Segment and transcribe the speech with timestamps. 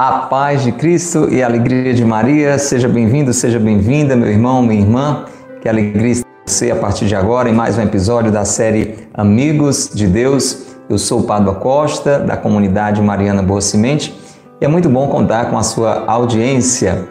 [0.00, 2.58] A paz de Cristo e a alegria de Maria.
[2.58, 5.26] Seja bem-vindo, seja bem-vinda, meu irmão, minha irmã.
[5.60, 9.06] Que alegria estar com você a partir de agora em mais um episódio da série
[9.12, 10.68] Amigos de Deus.
[10.88, 14.18] Eu sou o Padua Costa, da comunidade Mariana Boa Semente,
[14.58, 17.06] e é muito bom contar com a sua audiência.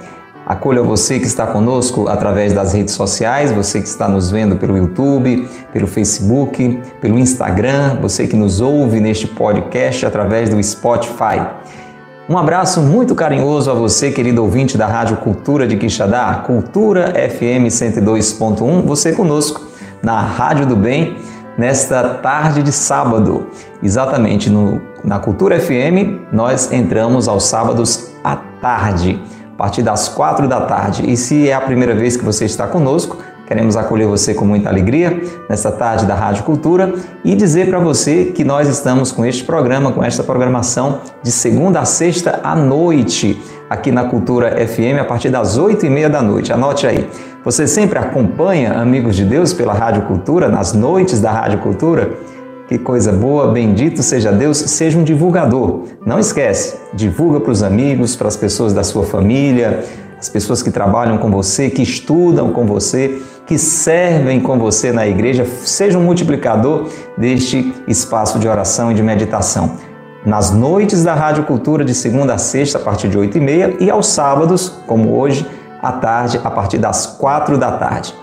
[0.49, 4.75] Acolho você que está conosco através das redes sociais, você que está nos vendo pelo
[4.75, 11.45] YouTube, pelo Facebook, pelo Instagram, você que nos ouve neste podcast através do Spotify.
[12.27, 17.69] Um abraço muito carinhoso a você, querido ouvinte da Rádio Cultura de Quixadá, Cultura FM
[17.69, 19.61] 102.1, você conosco
[20.01, 21.15] na Rádio do Bem,
[21.59, 23.45] nesta tarde de sábado.
[23.83, 30.47] Exatamente no, na Cultura FM, nós entramos aos sábados à tarde, a partir das quatro
[30.47, 31.03] da tarde.
[31.05, 33.17] E se é a primeira vez que você está conosco,
[33.49, 36.93] Queremos acolher você com muita alegria nesta tarde da Rádio Cultura
[37.25, 41.79] e dizer para você que nós estamos com este programa, com esta programação de segunda
[41.79, 46.21] a sexta à noite aqui na Cultura FM a partir das oito e meia da
[46.21, 46.53] noite.
[46.53, 47.09] Anote aí.
[47.43, 52.19] Você sempre acompanha Amigos de Deus pela Rádio Cultura nas noites da Rádio Cultura?
[52.69, 55.85] Que coisa boa, bendito seja Deus, seja um divulgador.
[56.05, 59.83] Não esquece, divulga para os amigos, para as pessoas da sua família,
[60.19, 65.07] as pessoas que trabalham com você, que estudam com você, que servem com você na
[65.07, 66.87] igreja, seja um multiplicador
[67.17, 69.71] deste espaço de oração e de meditação.
[70.23, 73.77] Nas noites da Rádio Cultura, de segunda a sexta, a partir de 8 e meia,
[73.79, 75.43] e aos sábados, como hoje,
[75.81, 78.13] à tarde, a partir das 4 da tarde.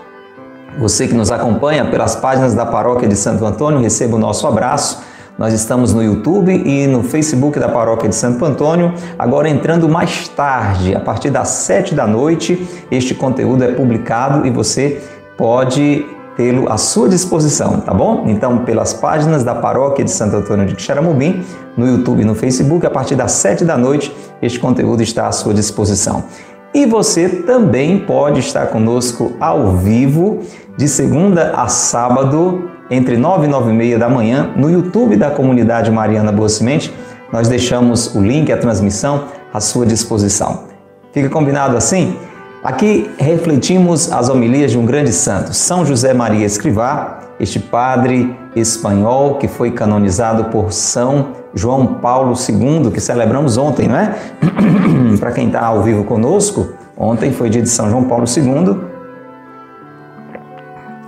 [0.77, 5.01] Você que nos acompanha pelas páginas da Paróquia de Santo Antônio, receba o nosso abraço
[5.37, 8.91] nós estamos no YouTube e no Facebook da Paróquia de Santo Antônio.
[9.19, 14.49] Agora entrando mais tarde, a partir das sete da noite, este conteúdo é publicado e
[14.49, 14.99] você
[15.37, 16.03] pode
[16.35, 18.23] tê-lo à sua disposição, tá bom?
[18.27, 21.43] Então, pelas páginas da Paróquia de Santo Antônio de Xaramubim,
[21.75, 25.31] no YouTube e no Facebook, a partir das sete da noite, este conteúdo está à
[25.31, 26.23] sua disposição.
[26.73, 30.41] E você também pode estar conosco ao vivo,
[30.77, 35.31] de segunda a sábado, entre 9 e 9 e meia da manhã, no YouTube da
[35.31, 36.93] comunidade Mariana Boa Semente.
[37.33, 40.65] Nós deixamos o link, a transmissão à sua disposição.
[41.11, 42.15] Fica combinado assim?
[42.63, 49.35] Aqui refletimos as homilias de um grande santo, São José Maria Escrivá, este padre espanhol
[49.35, 54.15] que foi canonizado por São João Paulo II, que celebramos ontem, não é?
[55.19, 58.77] Para quem está ao vivo conosco, ontem foi dia de São João Paulo II,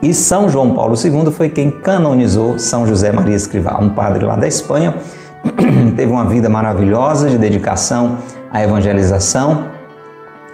[0.02, 4.36] e São João Paulo II foi quem canonizou São José Maria Escrivá, um padre lá
[4.36, 4.96] da Espanha.
[5.96, 8.18] Teve uma vida maravilhosa de dedicação
[8.52, 9.66] à evangelização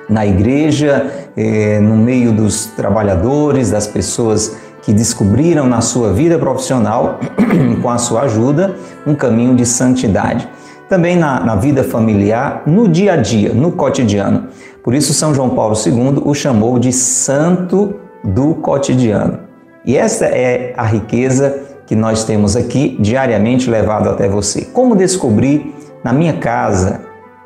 [0.10, 7.20] na igreja, eh, no meio dos trabalhadores, das pessoas que descobriram na sua vida profissional,
[7.82, 8.76] com a sua ajuda,
[9.06, 10.48] um caminho de santidade.
[10.88, 14.48] Também na, na vida familiar, no dia a dia, no cotidiano.
[14.84, 17.96] Por isso, São João Paulo II o chamou de Santo
[18.26, 19.40] do cotidiano.
[19.86, 24.62] E essa é a riqueza que nós temos aqui diariamente levado até você.
[24.66, 27.02] Como descobrir na minha casa,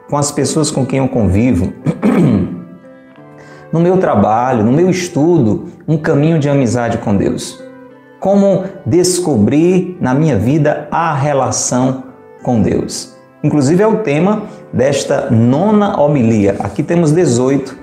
[0.10, 1.74] com as pessoas com quem eu convivo,
[3.72, 7.62] no meu trabalho, no meu estudo, um caminho de amizade com Deus?
[8.20, 12.06] Como descobrir na minha vida a relação
[12.42, 13.18] com Deus?
[13.44, 16.58] Inclusive é o tema desta nona homilia.
[16.60, 17.78] Aqui temos 18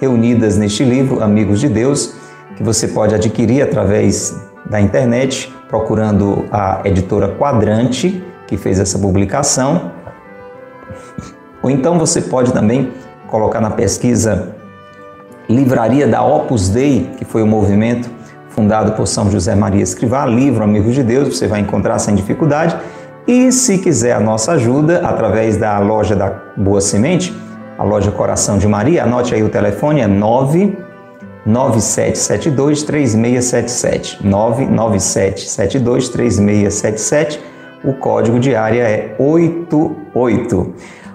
[0.00, 2.14] reunidas neste livro, Amigos de Deus,
[2.56, 4.36] que você pode adquirir através
[4.68, 9.90] da internet, procurando a editora Quadrante, que fez essa publicação.
[11.62, 12.92] Ou então você pode também
[13.28, 14.54] colocar na pesquisa
[15.48, 18.08] Livraria da Opus Dei, que foi o um movimento
[18.50, 22.76] fundado por São José Maria Escrivá, livro Amigos de Deus, você vai encontrar sem dificuldade.
[23.26, 27.34] E se quiser a nossa ajuda, através da loja da Boa Semente,
[27.78, 30.76] a loja Coração de Maria, anote aí o telefone, é 9
[31.44, 34.18] 9772 3677.
[34.24, 37.40] 99772 3677.
[37.84, 40.74] O código de área é 88.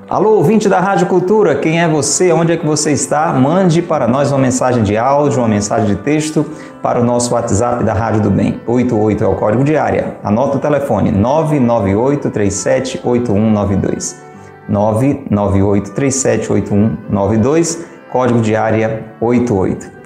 [0.09, 2.31] Alô, ouvinte da Rádio Cultura, quem é você?
[2.31, 3.33] Onde é que você está?
[3.33, 6.45] Mande para nós uma mensagem de áudio, uma mensagem de texto
[6.81, 8.61] para o nosso WhatsApp da Rádio do Bem.
[8.65, 10.15] 88 é o código de área.
[10.23, 14.21] Anota o telefone 998 378192.
[14.69, 19.96] 998 378192, código de área 88.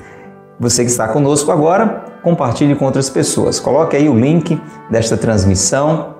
[0.61, 3.59] Você que está conosco agora, compartilhe com outras pessoas.
[3.59, 4.61] Coloque aí o link
[4.91, 6.15] desta transmissão,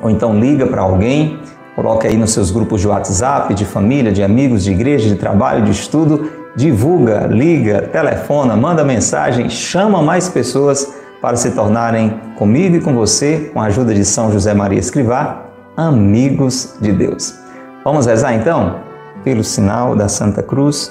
[0.00, 1.40] ou então liga para alguém,
[1.74, 5.64] coloque aí nos seus grupos de WhatsApp, de família, de amigos, de igreja, de trabalho,
[5.64, 12.80] de estudo divulga, liga, telefona, manda mensagem, chama mais pessoas para se tornarem comigo e
[12.80, 15.44] com você, com a ajuda de São José Maria Escrivá,
[15.76, 17.34] amigos de Deus.
[17.84, 18.76] Vamos rezar então?
[19.22, 20.90] Pelo sinal da Santa Cruz,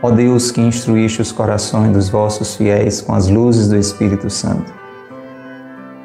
[0.00, 4.72] Ó Deus que instruíste os corações dos vossos fiéis com as luzes do Espírito Santo,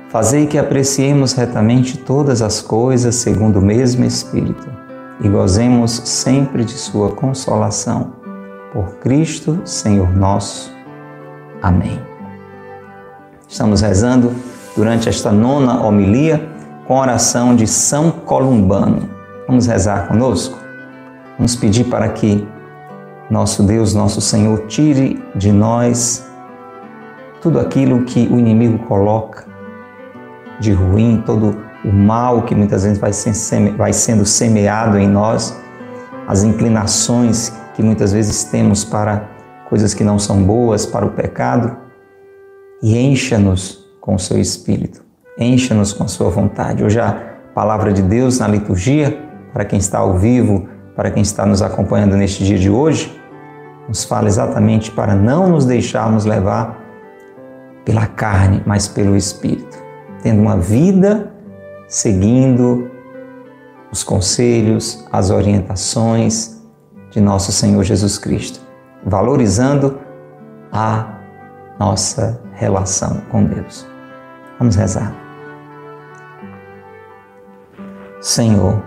[0.09, 4.67] fazei que apreciemos retamente todas as coisas segundo o mesmo Espírito
[5.21, 8.13] e gozemos sempre de Sua consolação.
[8.73, 10.73] Por Cristo, Senhor nosso.
[11.61, 11.99] Amém.
[13.47, 14.33] Estamos rezando
[14.75, 16.49] durante esta nona homilia
[16.87, 19.07] com a oração de São Columbano.
[19.47, 20.57] Vamos rezar conosco?
[21.37, 22.47] Vamos pedir para que
[23.33, 26.23] nosso Deus, nosso Senhor, tire de nós
[27.41, 29.45] tudo aquilo que o inimigo coloca
[30.59, 35.59] de ruim, todo o mal que muitas vezes vai sendo semeado em nós,
[36.27, 39.27] as inclinações que muitas vezes temos para
[39.67, 41.75] coisas que não são boas, para o pecado,
[42.83, 45.03] e encha-nos com o seu espírito,
[45.39, 46.83] encha-nos com a sua vontade.
[46.83, 49.19] Hoje a palavra de Deus na liturgia,
[49.51, 53.22] para quem está ao vivo, para quem está nos acompanhando neste dia de hoje,
[53.87, 56.79] nos fala exatamente para não nos deixarmos levar
[57.85, 59.77] pela carne, mas pelo espírito,
[60.21, 61.33] tendo uma vida
[61.87, 62.89] seguindo
[63.91, 66.61] os conselhos, as orientações
[67.11, 68.59] de nosso Senhor Jesus Cristo,
[69.05, 69.99] valorizando
[70.71, 71.19] a
[71.79, 73.87] nossa relação com Deus.
[74.57, 75.13] Vamos rezar.
[78.19, 78.81] Senhor,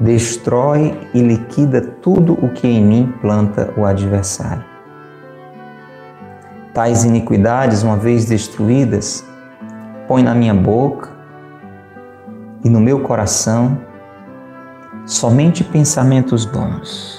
[0.00, 4.64] destrói e liquida tudo o que em mim planta o adversário.
[6.72, 9.24] Tais iniquidades, uma vez destruídas,
[10.06, 11.10] põe na minha boca
[12.64, 13.78] e no meu coração
[15.04, 17.18] somente pensamentos bons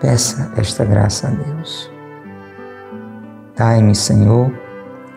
[0.00, 1.92] Peça esta graça a Deus.
[3.54, 4.50] Dai-me, Senhor,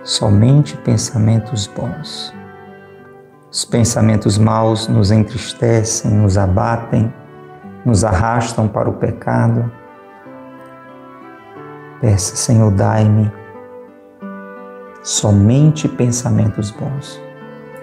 [0.03, 2.33] somente pensamentos bons.
[3.53, 7.13] Os pensamentos maus nos entristecem, nos abatem,
[7.85, 9.71] nos arrastam para o pecado.
[12.01, 13.31] Peça, Senhor, dai-me
[15.03, 17.21] somente pensamentos bons,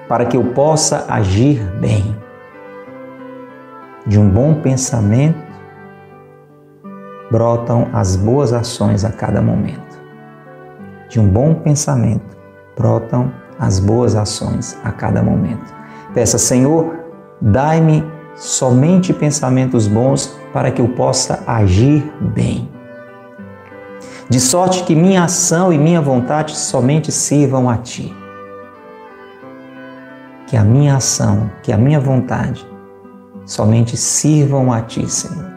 [0.08, 2.16] para que eu possa agir bem.
[4.08, 5.38] De um bom pensamento
[7.30, 10.00] brotam as boas ações a cada momento.
[11.08, 12.36] De um bom pensamento
[12.76, 15.72] brotam as boas ações a cada momento.
[16.14, 16.96] Peça, Senhor,
[17.40, 18.04] dai-me
[18.34, 22.02] somente pensamentos bons para que eu possa agir
[22.34, 22.68] bem.
[24.28, 28.14] De sorte que minha ação e minha vontade somente sirvam a Ti.
[30.46, 32.66] Que a minha ação, que a minha vontade
[33.44, 35.50] somente sirvam a Ti, Senhor.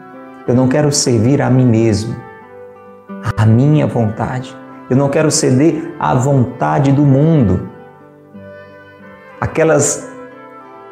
[0.46, 2.14] Eu não quero servir a mim mesmo,
[3.36, 4.54] a minha vontade.
[4.90, 7.73] Eu não quero ceder à vontade do mundo.
[9.44, 10.08] Aquelas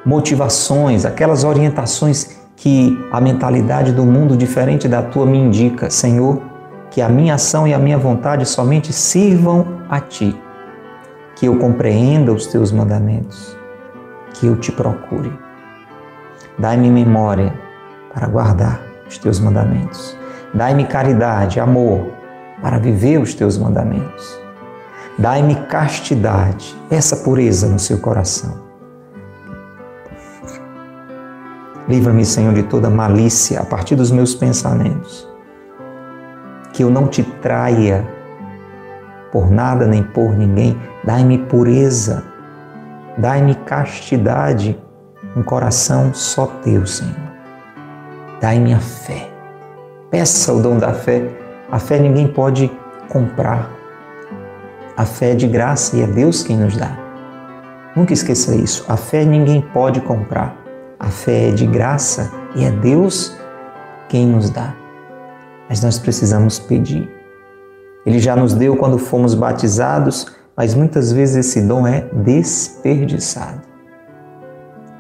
[0.05, 6.39] motivações, aquelas orientações que a mentalidade do mundo diferente da tua me indica, Senhor,
[6.91, 10.39] que a minha ação e a minha vontade somente sirvam a ti,
[11.35, 13.57] que eu compreenda os teus mandamentos,
[14.35, 15.33] que eu te procure.
[16.59, 17.55] Dai-me memória
[18.13, 20.15] para guardar os teus mandamentos.
[20.53, 22.13] Dai-me caridade, amor,
[22.61, 24.42] para viver os teus mandamentos.
[25.19, 28.63] Dai-me castidade, essa pureza no seu coração.
[31.89, 35.29] Livra-me, Senhor, de toda malícia a partir dos meus pensamentos.
[36.73, 38.09] Que eu não te traia
[39.31, 40.81] por nada nem por ninguém.
[41.05, 42.25] Dai-me pureza,
[43.19, 44.81] dai-me castidade,
[45.37, 47.33] um coração só teu, Senhor.
[48.41, 49.29] Dai-me a fé.
[50.11, 51.29] Peça o dom da fé.
[51.71, 52.71] A fé ninguém pode
[53.09, 53.82] comprar.
[54.97, 56.99] A fé é de graça e é Deus quem nos dá.
[57.97, 58.85] Nunca esqueça isso.
[58.89, 60.57] A fé ninguém pode comprar.
[60.99, 63.37] A fé é de graça e é Deus
[64.09, 64.75] quem nos dá.
[65.69, 67.11] Mas nós precisamos pedir.
[68.05, 73.63] Ele já nos deu quando fomos batizados, mas muitas vezes esse dom é desperdiçado.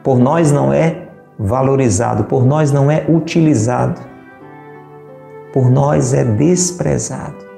[0.02, 1.08] Por nós não é
[1.38, 4.00] valorizado, por nós não é utilizado.
[5.52, 7.51] por nós é desprezado.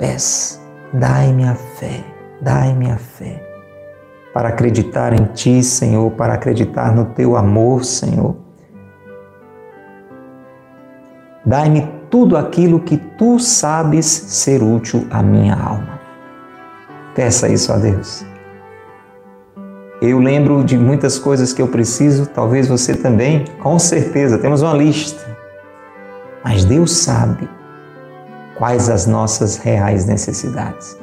[0.00, 0.58] Peça,
[0.94, 2.02] dai-me a fé,
[2.40, 3.38] dai-me a fé,
[4.32, 8.34] para acreditar em Ti, Senhor, para acreditar no Teu amor, Senhor.
[11.44, 16.00] Dai-me tudo aquilo que Tu sabes ser útil à minha alma.
[17.14, 18.24] Peça isso a Deus.
[20.00, 24.72] Eu lembro de muitas coisas que eu preciso, talvez você também, com certeza, temos uma
[24.72, 25.36] lista.
[26.42, 27.59] Mas Deus sabe
[28.60, 30.94] quais as nossas reais necessidades.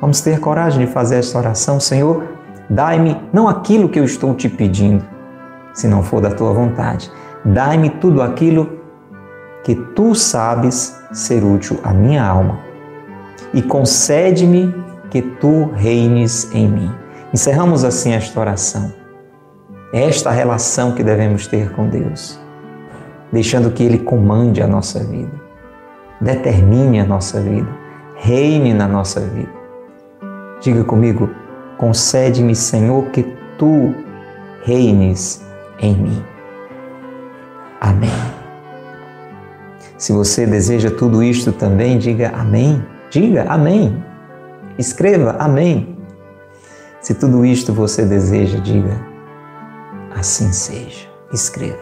[0.00, 2.24] Vamos ter coragem de fazer esta oração, Senhor,
[2.68, 5.04] dai-me não aquilo que eu estou te pedindo,
[5.74, 7.12] se não for da tua vontade.
[7.44, 8.80] Dai-me tudo aquilo
[9.62, 12.58] que tu sabes ser útil à minha alma.
[13.52, 14.74] E concede-me
[15.10, 16.90] que tu reines em mim.
[17.34, 18.94] Encerramos assim esta oração.
[19.92, 22.40] É esta relação que devemos ter com Deus,
[23.30, 25.41] deixando que Ele comande a nossa vida,
[26.22, 27.68] determine a nossa vida,
[28.16, 29.50] reine na nossa vida.
[30.60, 31.28] Diga comigo,
[31.76, 33.24] concede-me, Senhor, que
[33.58, 33.94] Tu
[34.64, 35.44] reines
[35.78, 36.24] em mim.
[37.80, 38.10] Amém.
[39.98, 42.84] Se você deseja tudo isto também, diga amém.
[43.10, 44.02] Diga amém.
[44.78, 45.98] Escreva amém.
[47.00, 49.00] Se tudo isto você deseja, diga:
[50.16, 51.08] assim seja.
[51.32, 51.78] Escreva: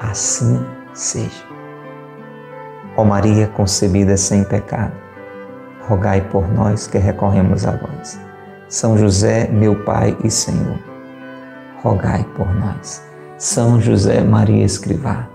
[0.00, 0.60] assim
[0.92, 1.53] seja.
[2.96, 4.92] Ó Maria concebida sem pecado,
[5.88, 8.18] rogai por nós que recorremos a vós.
[8.68, 10.78] São José, meu Pai e Senhor,
[11.82, 13.02] rogai por nós.
[13.36, 15.28] São José Maria Escrivá,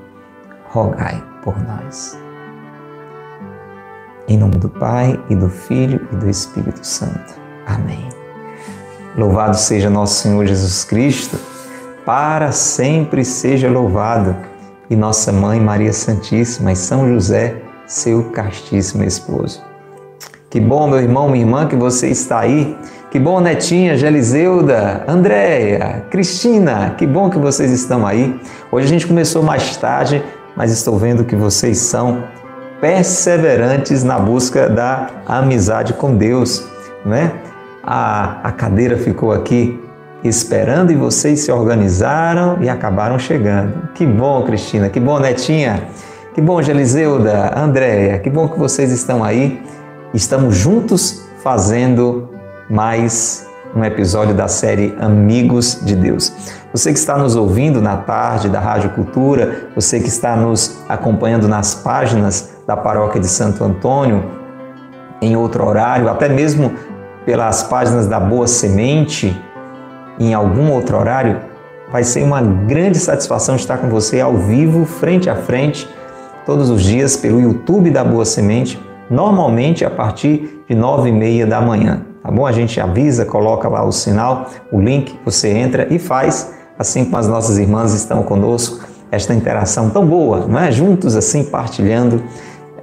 [0.69, 2.17] rogai por nós.
[4.27, 7.33] Em nome do Pai e do Filho e do Espírito Santo.
[7.65, 8.07] Amém.
[9.17, 11.37] Louvado seja nosso Senhor Jesus Cristo,
[12.05, 14.35] para sempre seja louvado.
[14.89, 17.55] E nossa mãe Maria Santíssima e São José,
[17.85, 19.61] seu castíssimo esposo.
[20.49, 22.75] Que bom, meu irmão, minha irmã, que você está aí.
[23.11, 28.39] Que bom, Netinha, Geliseuda, Andréia, Cristina, que bom que vocês estão aí.
[28.71, 30.23] Hoje a gente começou mais tarde,
[30.55, 32.23] mas estou vendo que vocês são
[32.81, 36.65] perseverantes na busca da amizade com Deus,
[37.05, 37.31] né?
[37.83, 39.79] a, a cadeira ficou aqui
[40.23, 43.89] esperando e vocês se organizaram e acabaram chegando.
[43.93, 45.83] Que bom, Cristina, que bom, Netinha,
[46.33, 49.61] que bom, Geliseuda, Andréia, que bom que vocês estão aí.
[50.13, 52.29] Estamos juntos fazendo
[52.69, 56.33] mais um episódio da série Amigos de Deus.
[56.71, 61.47] Você que está nos ouvindo na tarde da Rádio Cultura, você que está nos acompanhando
[61.47, 64.23] nas páginas da Paróquia de Santo Antônio,
[65.21, 66.73] em outro horário, até mesmo
[67.25, 69.39] pelas páginas da Boa Semente
[70.19, 71.39] em algum outro horário,
[71.91, 75.89] vai ser uma grande satisfação estar com você ao vivo, frente a frente,
[76.45, 81.47] todos os dias pelo YouTube da Boa Semente, normalmente a partir de nove e meia
[81.47, 82.05] da manhã.
[82.21, 82.45] Tá bom?
[82.45, 87.17] A gente avisa, coloca lá o sinal, o link, você entra e faz, assim como
[87.17, 90.71] as nossas irmãs estão conosco, esta interação tão boa, não é?
[90.71, 92.21] Juntos assim, partilhando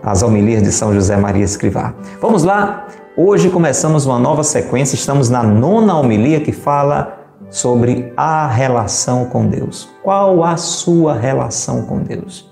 [0.02, 1.94] as homilias de São José Maria Escrivá.
[2.20, 2.86] Vamos lá,
[3.18, 7.15] Hoje começamos uma nova sequência, estamos na nona homilia que fala
[7.56, 9.88] sobre a relação com Deus.
[10.02, 12.50] Qual a sua relação com Deus?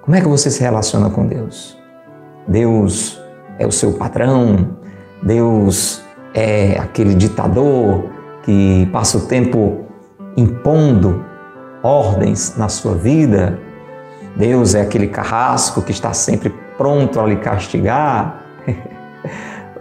[0.00, 1.78] Como é que você se relaciona com Deus?
[2.48, 3.22] Deus
[3.60, 4.76] é o seu patrão?
[5.22, 6.02] Deus
[6.34, 8.10] é aquele ditador
[8.42, 9.84] que passa o tempo
[10.36, 11.24] impondo
[11.80, 13.56] ordens na sua vida?
[14.34, 18.42] Deus é aquele carrasco que está sempre pronto a lhe castigar?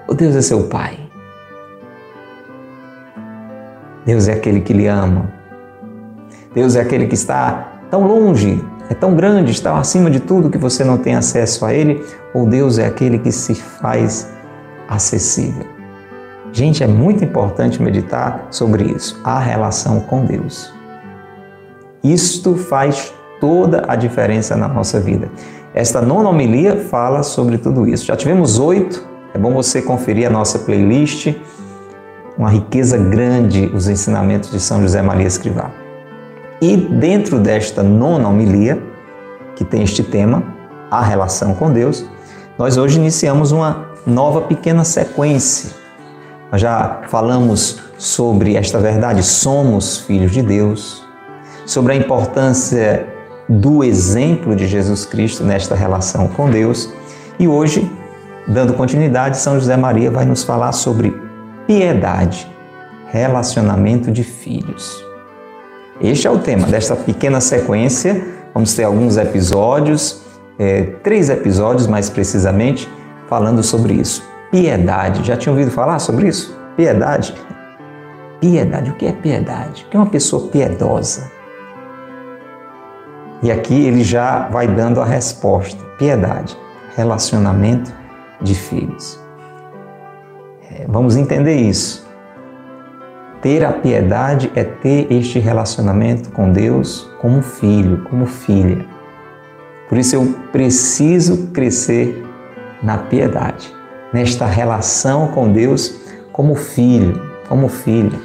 [0.08, 1.11] O Deus é seu Pai.
[4.06, 5.32] Deus é aquele que lhe ama.
[6.54, 10.58] Deus é aquele que está tão longe, é tão grande, está acima de tudo que
[10.58, 12.04] você não tem acesso a Ele.
[12.34, 14.32] Ou Deus é aquele que se faz
[14.88, 15.66] acessível.
[16.52, 20.74] Gente, é muito importante meditar sobre isso, a relação com Deus.
[22.04, 25.30] Isto faz toda a diferença na nossa vida.
[25.74, 28.06] Esta nona homilia fala sobre tudo isso.
[28.06, 31.34] Já tivemos oito é bom você conferir a nossa playlist,
[32.42, 35.70] uma riqueza grande, os ensinamentos de São José Maria Escrivá.
[36.60, 38.82] E dentro desta nona homilia,
[39.56, 40.44] que tem este tema,
[40.90, 42.04] a relação com Deus,
[42.58, 45.70] nós hoje iniciamos uma nova pequena sequência.
[46.52, 51.06] Nós já falamos sobre esta verdade, somos filhos de Deus,
[51.64, 53.06] sobre a importância
[53.48, 56.92] do exemplo de Jesus Cristo nesta relação com Deus,
[57.38, 57.88] e hoje
[58.48, 61.16] Dando continuidade, São José Maria vai nos falar sobre
[61.68, 62.50] piedade,
[63.08, 65.04] relacionamento de filhos.
[66.02, 68.26] Este é o tema desta pequena sequência.
[68.54, 70.22] Vamos ter alguns episódios
[70.62, 72.88] é, três episódios, mais precisamente,
[73.28, 74.24] falando sobre isso.
[74.52, 75.24] Piedade.
[75.24, 76.56] Já tinha ouvido falar sobre isso?
[76.76, 77.34] Piedade.
[78.40, 78.92] Piedade.
[78.92, 79.86] O que é piedade?
[79.86, 81.32] O que é uma pessoa piedosa?
[83.42, 86.56] E aqui ele já vai dando a resposta: piedade,
[86.96, 87.92] relacionamento
[88.42, 89.21] de filhos.
[90.88, 92.08] Vamos entender isso.
[93.42, 98.86] Ter a piedade é ter este relacionamento com Deus como filho, como filha.
[99.90, 102.24] Por isso eu preciso crescer
[102.82, 103.74] na piedade,
[104.14, 106.00] nesta relação com Deus
[106.32, 108.18] como filho, como filha.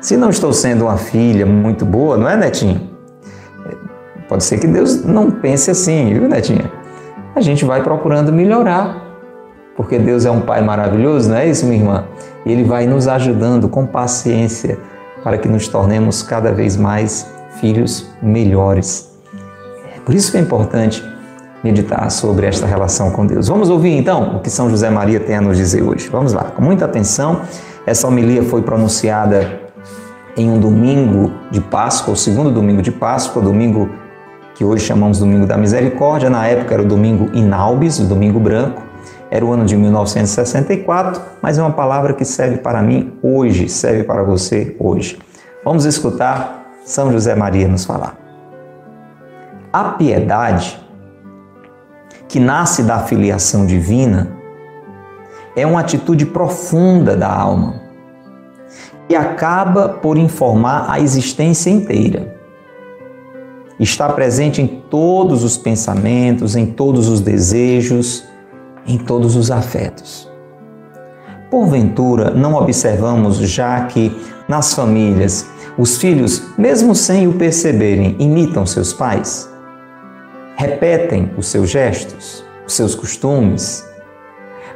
[0.00, 2.90] Se não estou sendo uma filha muito boa, não é, Netinho?
[4.28, 6.70] Pode ser que Deus não pense assim, viu, Netinha?
[7.34, 9.09] A gente vai procurando melhorar,
[9.80, 12.04] porque Deus é um Pai maravilhoso, não é isso, minha irmã?
[12.44, 14.78] Ele vai nos ajudando com paciência
[15.24, 17.26] para que nos tornemos cada vez mais
[17.62, 19.10] filhos melhores.
[20.04, 21.02] Por isso que é importante
[21.64, 23.48] meditar sobre esta relação com Deus.
[23.48, 26.10] Vamos ouvir então o que São José Maria tem a nos dizer hoje.
[26.10, 27.40] Vamos lá, com muita atenção.
[27.86, 29.60] Essa homilia foi pronunciada
[30.36, 33.88] em um domingo de Páscoa, o segundo domingo de Páscoa, domingo
[34.54, 36.28] que hoje chamamos Domingo da Misericórdia.
[36.28, 38.89] Na época era o domingo Inalbis, o domingo branco.
[39.30, 44.02] Era o ano de 1964, mas é uma palavra que serve para mim hoje, serve
[44.02, 45.18] para você hoje.
[45.64, 48.18] Vamos escutar São José Maria nos falar.
[49.72, 50.80] A piedade,
[52.26, 54.36] que nasce da filiação divina,
[55.54, 57.80] é uma atitude profunda da alma
[59.08, 62.36] e acaba por informar a existência inteira.
[63.78, 68.29] Está presente em todos os pensamentos, em todos os desejos,
[68.86, 70.30] em todos os afetos.
[71.50, 74.16] Porventura, não observamos já que
[74.48, 79.50] nas famílias os filhos, mesmo sem o perceberem, imitam seus pais?
[80.56, 83.84] Repetem os seus gestos, os seus costumes?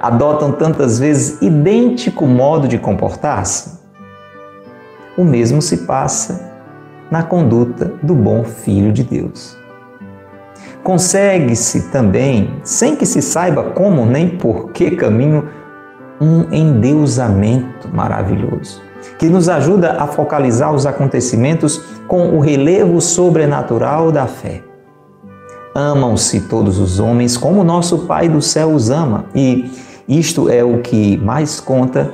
[0.00, 3.78] Adotam tantas vezes idêntico modo de comportar-se?
[5.16, 6.52] O mesmo se passa
[7.10, 9.63] na conduta do bom filho de Deus.
[10.84, 15.48] Consegue-se também, sem que se saiba como nem por que caminho,
[16.20, 18.82] um endeusamento maravilhoso,
[19.18, 24.62] que nos ajuda a focalizar os acontecimentos com o relevo sobrenatural da fé.
[25.74, 29.72] Amam-se todos os homens como nosso Pai do céu os ama, e
[30.06, 32.12] isto é o que mais conta.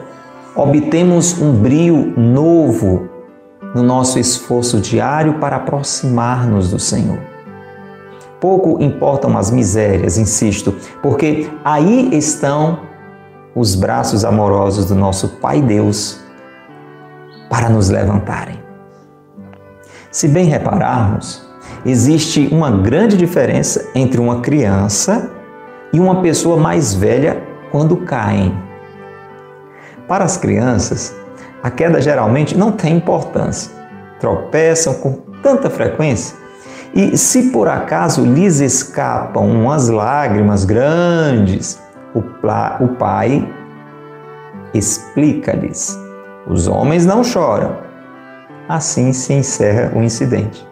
[0.54, 3.08] Obtemos um brio novo
[3.74, 7.29] no nosso esforço diário para aproximar-nos do Senhor.
[8.40, 12.80] Pouco importam as misérias, insisto, porque aí estão
[13.54, 16.20] os braços amorosos do nosso Pai Deus
[17.50, 18.58] para nos levantarem.
[20.10, 21.46] Se bem repararmos,
[21.84, 25.30] existe uma grande diferença entre uma criança
[25.92, 28.56] e uma pessoa mais velha quando caem.
[30.08, 31.14] Para as crianças,
[31.62, 33.70] a queda geralmente não tem importância.
[34.18, 36.39] Tropeçam com tanta frequência
[36.94, 41.80] e se por acaso lhes escapam umas lágrimas grandes,
[42.14, 42.22] o,
[42.88, 43.48] pai
[44.74, 45.96] explica-lhes:
[46.46, 47.76] os homens não choram.
[48.68, 50.66] Assim se encerra o incidente,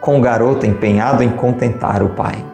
[0.00, 2.44] com o garoto empenhado em contentar o pai.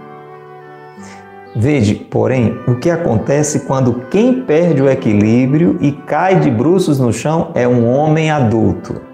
[1.57, 7.13] Veja, porém, o que acontece quando quem perde o equilíbrio e cai de bruços no
[7.13, 9.08] chão é um homem adulto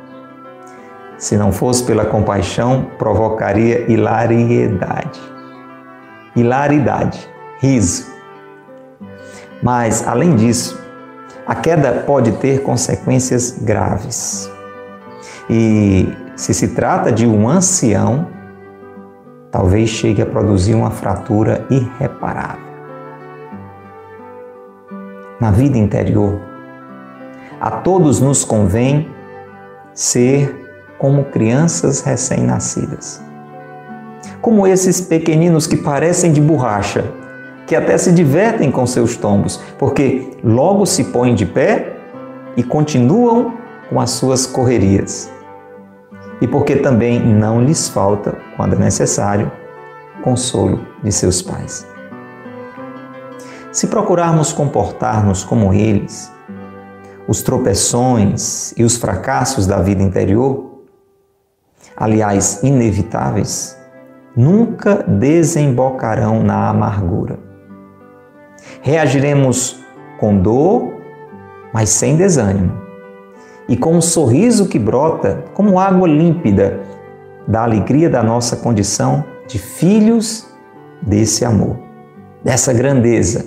[1.18, 5.20] se não fosse pela compaixão, provocaria hilariedade.
[6.36, 7.28] Hilaridade,
[7.60, 8.06] riso.
[9.62, 10.78] Mas, além disso,
[11.46, 14.50] a queda pode ter consequências graves.
[15.48, 18.28] E se se trata de um ancião,
[19.50, 22.64] talvez chegue a produzir uma fratura irreparável.
[25.40, 26.40] Na vida interior,
[27.60, 29.08] a todos nos convém
[29.92, 30.63] ser
[30.98, 33.22] como crianças recém-nascidas.
[34.40, 37.04] Como esses pequeninos que parecem de borracha,
[37.66, 41.96] que até se divertem com seus tombos, porque logo se põem de pé
[42.56, 43.54] e continuam
[43.88, 45.30] com as suas correrias.
[46.40, 49.50] E porque também não lhes falta, quando é necessário,
[50.22, 51.86] consolo de seus pais.
[53.72, 56.30] Se procurarmos comportar-nos como eles,
[57.26, 60.73] os tropeções e os fracassos da vida interior
[61.96, 63.78] aliás, inevitáveis,
[64.36, 67.38] nunca desembocarão na amargura.
[68.80, 69.82] Reagiremos
[70.18, 70.94] com dor,
[71.72, 72.72] mas sem desânimo,
[73.68, 76.80] e com um sorriso que brota como água límpida
[77.46, 80.46] da alegria da nossa condição de filhos
[81.02, 81.76] desse amor,
[82.42, 83.46] dessa grandeza,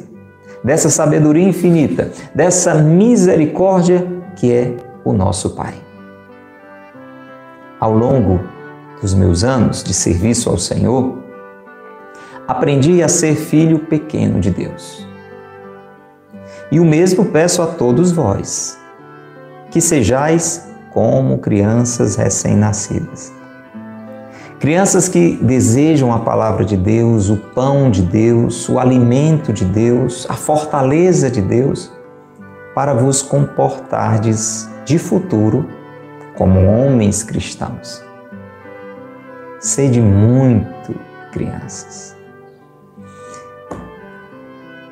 [0.64, 5.87] dessa sabedoria infinita, dessa misericórdia que é o nosso Pai.
[7.80, 8.40] Ao longo
[9.00, 11.20] dos meus anos de serviço ao Senhor,
[12.48, 15.08] aprendi a ser filho pequeno de Deus.
[16.72, 18.80] E o mesmo peço a todos vós,
[19.70, 23.32] que sejais como crianças recém-nascidas.
[24.60, 30.26] Crianças que desejam a palavra de Deus, o pão de Deus, o alimento de Deus,
[30.28, 31.92] a fortaleza de Deus,
[32.74, 35.77] para vos comportardes de futuro
[36.38, 38.04] como homens cristãos.
[39.60, 40.96] Sede muito
[41.32, 42.16] crianças.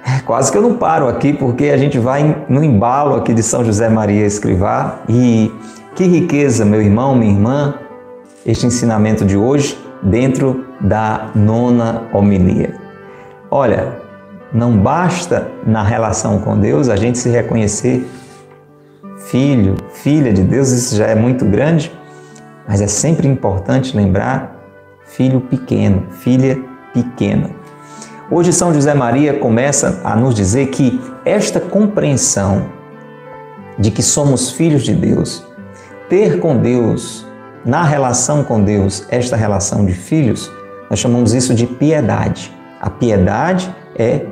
[0.05, 3.43] É, quase que eu não paro aqui, porque a gente vai no embalo aqui de
[3.43, 5.51] São José Maria Escrivá e
[5.95, 7.75] que riqueza, meu irmão, minha irmã,
[8.45, 12.75] este ensinamento de hoje dentro da nona homilia.
[13.49, 13.99] Olha,
[14.51, 18.07] não basta na relação com Deus a gente se reconhecer
[19.25, 21.91] filho, filha de Deus, isso já é muito grande,
[22.67, 24.55] mas é sempre importante lembrar
[25.05, 26.59] filho pequeno, filha
[26.93, 27.49] pequena.
[28.29, 32.69] Hoje São José Maria começa a nos dizer que esta compreensão
[33.77, 35.45] de que somos filhos de Deus,
[36.09, 37.25] ter com Deus,
[37.63, 40.51] na relação com Deus, esta relação de filhos,
[40.89, 42.55] nós chamamos isso de piedade.
[42.79, 44.25] A piedade é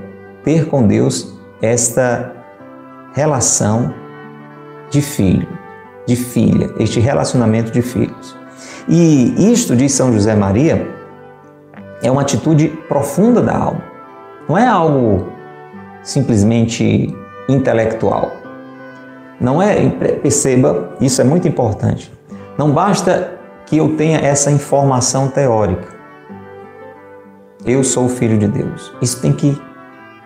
[0.43, 2.31] ter com Deus esta
[3.13, 4.02] relação
[4.93, 5.47] de filho,
[6.05, 8.37] de filha, este relacionamento de filhos.
[8.87, 10.87] E isto, diz São José Maria,
[12.03, 13.83] é uma atitude profunda da alma.
[14.47, 15.31] Não é algo
[16.03, 17.11] simplesmente
[17.49, 18.33] intelectual.
[19.41, 19.89] Não é,
[20.21, 22.13] perceba, isso é muito importante.
[22.55, 25.87] Não basta que eu tenha essa informação teórica.
[27.65, 28.93] Eu sou filho de Deus.
[29.01, 29.59] Isso tem que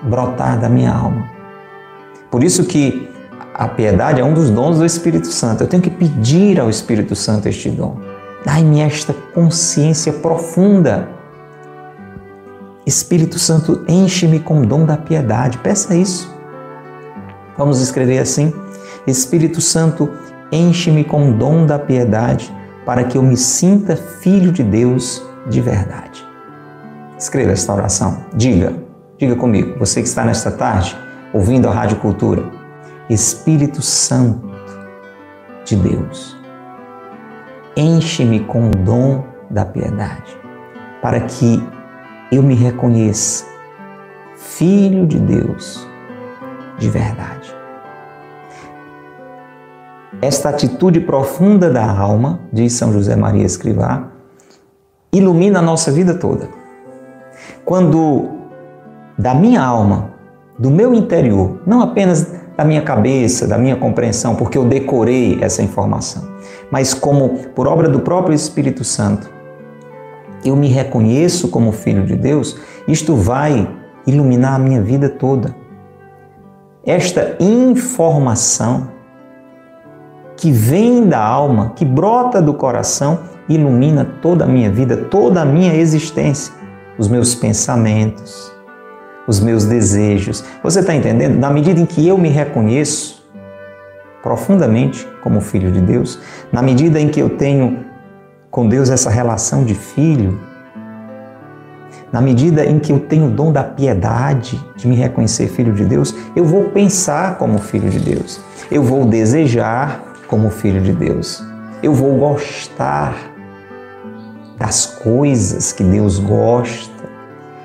[0.04, 1.30] brotar da minha alma.
[2.30, 3.08] Por isso que
[3.58, 5.64] a piedade é um dos dons do Espírito Santo.
[5.64, 7.98] Eu tenho que pedir ao Espírito Santo este dom.
[8.46, 11.10] Dai-me esta consciência profunda.
[12.86, 15.58] Espírito Santo, enche-me com o dom da piedade.
[15.58, 16.32] Peça isso.
[17.58, 18.54] Vamos escrever assim:
[19.08, 20.08] Espírito Santo,
[20.52, 22.54] enche-me com o dom da piedade,
[22.86, 26.24] para que eu me sinta filho de Deus de verdade.
[27.18, 28.24] Escreva esta oração.
[28.36, 28.74] Diga,
[29.18, 30.96] diga comigo, você que está nesta tarde
[31.34, 32.57] ouvindo a Rádio Cultura.
[33.10, 34.50] Espírito Santo
[35.64, 36.38] de Deus,
[37.76, 40.38] enche-me com o dom da piedade,
[41.02, 41.64] para que
[42.32, 43.46] eu me reconheça
[44.36, 45.88] filho de Deus
[46.78, 47.56] de verdade.
[50.22, 54.08] Esta atitude profunda da alma, diz São José Maria Escrivá,
[55.14, 56.50] ilumina a nossa vida toda.
[57.64, 58.32] Quando
[59.18, 60.12] da minha alma,
[60.58, 65.62] do meu interior, não apenas da minha cabeça, da minha compreensão, porque eu decorei essa
[65.62, 66.28] informação,
[66.72, 69.30] mas como por obra do próprio Espírito Santo,
[70.44, 73.70] eu me reconheço como filho de Deus, isto vai
[74.08, 75.56] iluminar a minha vida toda.
[76.84, 78.90] Esta informação
[80.36, 85.46] que vem da alma, que brota do coração, ilumina toda a minha vida, toda a
[85.46, 86.54] minha existência,
[86.98, 88.57] os meus pensamentos,
[89.28, 90.44] os meus desejos.
[90.64, 91.38] Você está entendendo?
[91.38, 93.24] Na medida em que eu me reconheço
[94.24, 96.20] profundamente como filho de Deus,
[96.52, 97.86] na medida em que eu tenho
[98.50, 100.40] com Deus essa relação de filho,
[102.12, 105.84] na medida em que eu tenho o dom da piedade de me reconhecer filho de
[105.84, 108.40] Deus, eu vou pensar como filho de Deus.
[108.72, 111.44] Eu vou desejar como filho de Deus.
[111.84, 113.14] Eu vou gostar
[114.58, 116.97] das coisas que Deus gosta.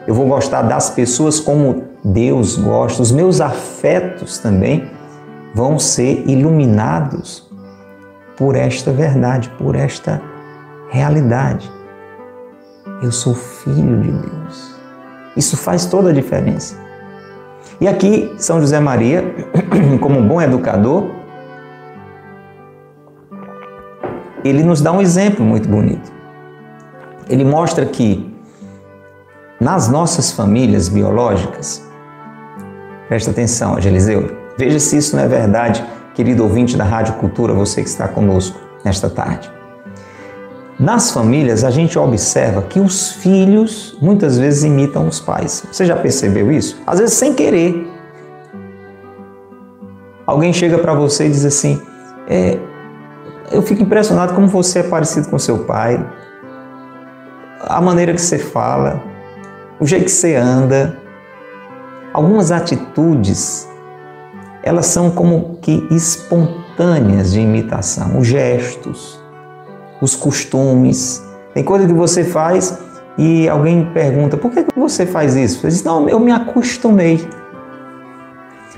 [0.06, 3.02] Eu vou gostar das pessoas como Deus gosta.
[3.02, 4.90] Os meus afetos também
[5.54, 7.48] vão ser iluminados
[8.36, 10.20] por esta verdade, por esta
[10.90, 11.70] realidade.
[13.02, 14.74] Eu sou filho de Deus.
[15.36, 16.76] Isso faz toda a diferença.
[17.80, 19.24] E aqui, São José Maria,
[20.00, 21.10] como um bom educador,
[24.44, 26.12] ele nos dá um exemplo muito bonito.
[27.28, 28.31] Ele mostra que
[29.62, 31.86] nas nossas famílias biológicas,
[33.06, 37.80] presta atenção, Geliseu, veja se isso não é verdade, querido ouvinte da Rádio Cultura, você
[37.80, 39.48] que está conosco nesta tarde.
[40.80, 45.64] Nas famílias, a gente observa que os filhos muitas vezes imitam os pais.
[45.70, 46.82] Você já percebeu isso?
[46.84, 47.88] Às vezes sem querer.
[50.26, 51.80] Alguém chega para você e diz assim:
[52.26, 52.58] é,
[53.52, 56.04] eu fico impressionado como você é parecido com seu pai,
[57.60, 59.11] a maneira que você fala.
[59.80, 60.96] O jeito que você anda,
[62.12, 63.68] algumas atitudes,
[64.62, 69.20] elas são como que espontâneas de imitação, os gestos,
[70.00, 71.22] os costumes.
[71.54, 72.78] Tem coisa que você faz
[73.18, 75.60] e alguém pergunta: por que você faz isso?
[75.60, 77.26] Você diz: não, eu me acostumei.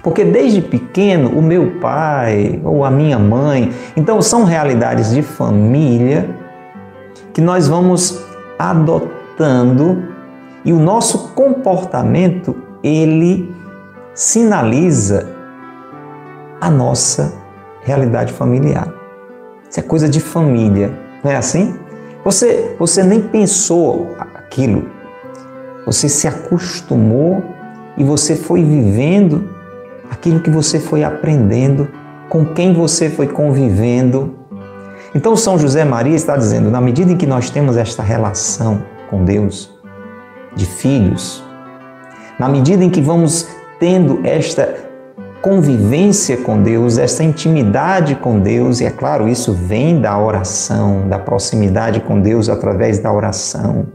[0.02, 6.28] Porque desde pequeno, o meu pai ou a minha mãe, então são realidades de família
[7.32, 8.22] que nós vamos
[8.58, 10.13] adotando
[10.64, 13.54] e o nosso comportamento ele
[14.14, 15.28] sinaliza
[16.60, 17.34] a nossa
[17.82, 18.92] realidade familiar.
[19.68, 21.74] Isso é coisa de família, não é assim?
[22.24, 24.88] Você, você nem pensou aquilo,
[25.84, 27.42] você se acostumou
[27.98, 29.50] e você foi vivendo
[30.10, 31.88] aquilo que você foi aprendendo,
[32.28, 34.34] com quem você foi convivendo.
[35.14, 39.24] Então, São José Maria está dizendo: na medida em que nós temos esta relação com
[39.24, 39.73] Deus,
[40.54, 41.42] de filhos,
[42.38, 44.74] na medida em que vamos tendo esta
[45.42, 51.18] convivência com Deus, esta intimidade com Deus, e é claro, isso vem da oração, da
[51.18, 53.86] proximidade com Deus através da oração,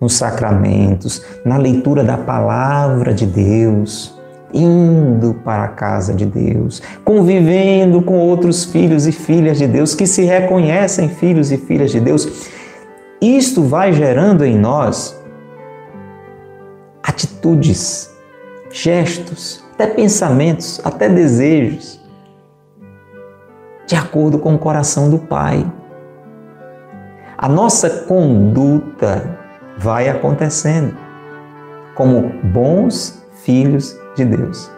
[0.00, 4.20] nos sacramentos, na leitura da palavra de Deus
[4.54, 10.06] indo para a casa de Deus, convivendo com outros filhos e filhas de Deus que
[10.06, 12.50] se reconhecem filhos e filhas de Deus.
[13.20, 15.18] Isto vai gerando em nós
[17.02, 18.10] atitudes,
[18.70, 22.00] gestos, até pensamentos, até desejos,
[23.86, 25.70] de acordo com o coração do Pai.
[27.36, 29.38] A nossa conduta
[29.76, 30.96] vai acontecendo
[31.94, 34.70] como bons filhos de Deus.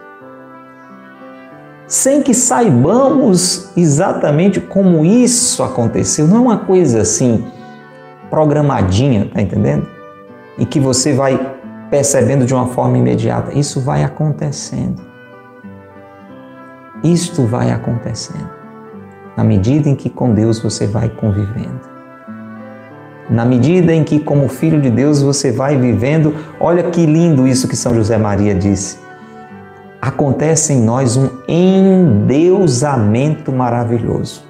[1.87, 7.47] Sem que saibamos exatamente como isso aconteceu, não é uma coisa assim
[8.31, 9.87] programadinha, tá entendendo?
[10.59, 11.39] E que você vai
[11.91, 13.53] percebendo de uma forma imediata.
[13.53, 15.03] Isso vai acontecendo.
[17.03, 18.51] Isto vai acontecendo.
[19.37, 21.95] Na medida em que com Deus você vai convivendo.
[23.29, 27.67] Na medida em que, como filho de Deus, você vai vivendo, olha que lindo isso
[27.67, 28.99] que São José Maria disse
[30.05, 34.45] acontece em nós um endeusamento maravilhoso.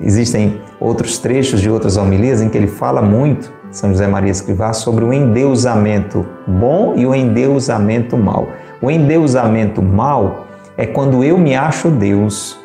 [0.00, 4.74] Existem outros trechos de outras homilias em que ele fala muito, São José Maria Escrivá,
[4.74, 8.48] sobre o endeusamento bom e o endeusamento mal.
[8.82, 12.60] O endeusamento mal é quando eu me acho Deus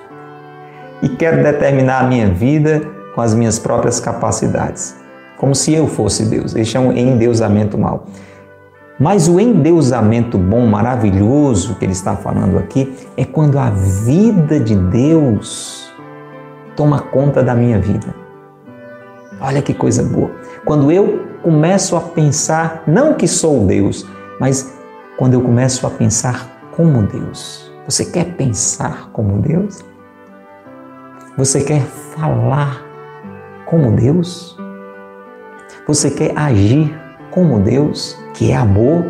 [1.02, 2.82] e quero determinar a minha vida
[3.16, 4.96] com as minhas próprias capacidades,
[5.38, 6.56] como se eu fosse Deus.
[6.56, 8.06] Este é um endeusamento mal.
[9.00, 14.76] Mas o endeusamento bom, maravilhoso que ele está falando aqui, é quando a vida de
[14.76, 15.90] Deus
[16.76, 18.27] toma conta da minha vida.
[19.40, 20.32] Olha que coisa boa.
[20.66, 24.06] Quando eu começo a pensar, não que sou Deus,
[24.40, 24.74] mas
[25.18, 27.72] quando eu começo a pensar como Deus.
[27.86, 29.84] Você quer pensar como Deus?
[31.38, 32.84] Você quer falar
[33.66, 34.58] como Deus?
[35.88, 36.94] Você quer agir
[37.32, 38.18] como Deus?
[38.38, 39.04] que é amor,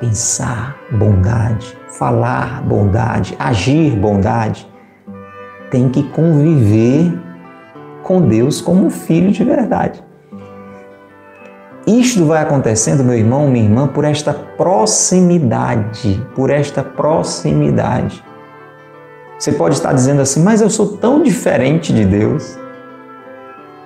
[0.00, 4.66] pensar bondade, falar bondade, agir bondade,
[5.70, 7.12] tem que conviver
[8.12, 10.04] com Deus como um filho de verdade.
[11.86, 18.22] Isto vai acontecendo, meu irmão, minha irmã, por esta proximidade, por esta proximidade.
[19.38, 22.58] Você pode estar dizendo assim, mas eu sou tão diferente de Deus.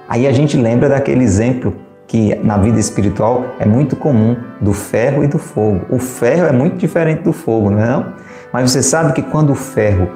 [0.08, 1.72] Aí a gente lembra daquele exemplo
[2.08, 5.86] que na vida espiritual é muito comum do ferro e do fogo.
[5.88, 7.86] O ferro é muito diferente do fogo, não é?
[7.86, 8.12] Não?
[8.52, 10.10] Mas você sabe que quando o ferro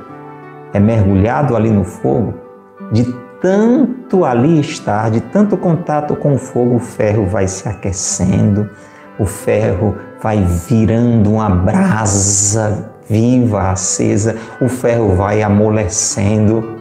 [0.73, 2.35] é mergulhado ali no fogo,
[2.93, 8.69] de tanto ali estar, de tanto contato com o fogo, o ferro vai se aquecendo,
[9.19, 16.81] o ferro vai virando uma brasa viva, acesa, o ferro vai amolecendo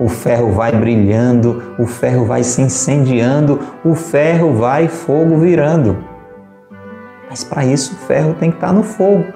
[0.00, 6.02] o ferro vai brilhando, o ferro vai se incendiando, o ferro vai fogo virando.
[7.28, 9.26] Mas para isso o ferro tem que estar no fogo.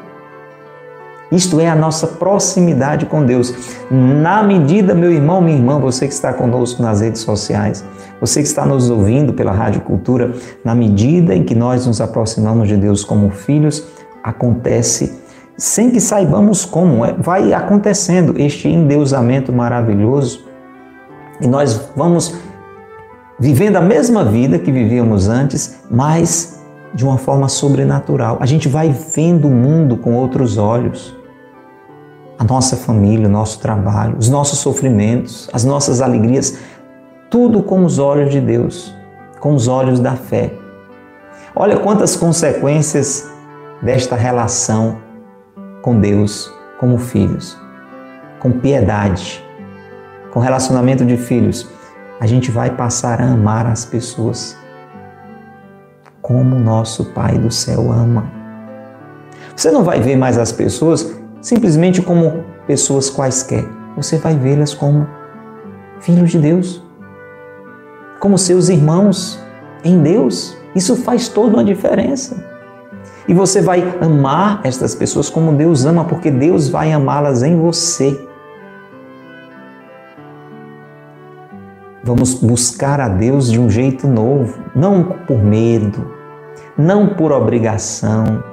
[1.33, 3.55] Isto é a nossa proximidade com Deus.
[3.91, 7.85] Na medida, meu irmão, minha irmã, você que está conosco nas redes sociais,
[8.21, 10.33] você que está nos ouvindo pela Rádio Cultura,
[10.65, 13.85] na medida em que nós nos aproximamos de Deus como filhos,
[14.23, 15.25] acontece
[15.57, 20.45] sem que saibamos como, é, vai acontecendo este endeusamento maravilhoso
[21.41, 22.35] e nós vamos
[23.39, 26.64] vivendo a mesma vida que vivíamos antes, mas
[26.95, 28.39] de uma forma sobrenatural.
[28.41, 31.15] A gente vai vendo o mundo com outros olhos.
[32.39, 36.59] A nossa família, o nosso trabalho, os nossos sofrimentos, as nossas alegrias,
[37.31, 38.95] tudo com os olhos de Deus,
[39.41, 40.53] com os olhos da fé.
[41.55, 43.29] Olha quantas consequências
[43.83, 44.99] desta relação
[45.83, 47.57] com Deus como filhos,
[48.41, 49.45] com piedade,
[50.33, 51.69] com relacionamento de filhos.
[52.21, 54.57] A gente vai passar a amar as pessoas
[56.25, 58.25] como nosso Pai do céu ama.
[59.55, 63.63] Você não vai ver mais as pessoas simplesmente como pessoas quaisquer.
[63.95, 65.07] Você vai vê-las como
[66.01, 66.83] filhos de Deus,
[68.21, 69.39] como seus irmãos
[69.85, 70.57] em Deus.
[70.75, 72.43] Isso faz toda uma diferença.
[73.29, 78.19] E você vai amar estas pessoas como Deus ama, porque Deus vai amá-las em você.
[82.05, 86.07] Vamos buscar a Deus de um jeito novo, não por medo,
[86.77, 88.45] não por obrigação,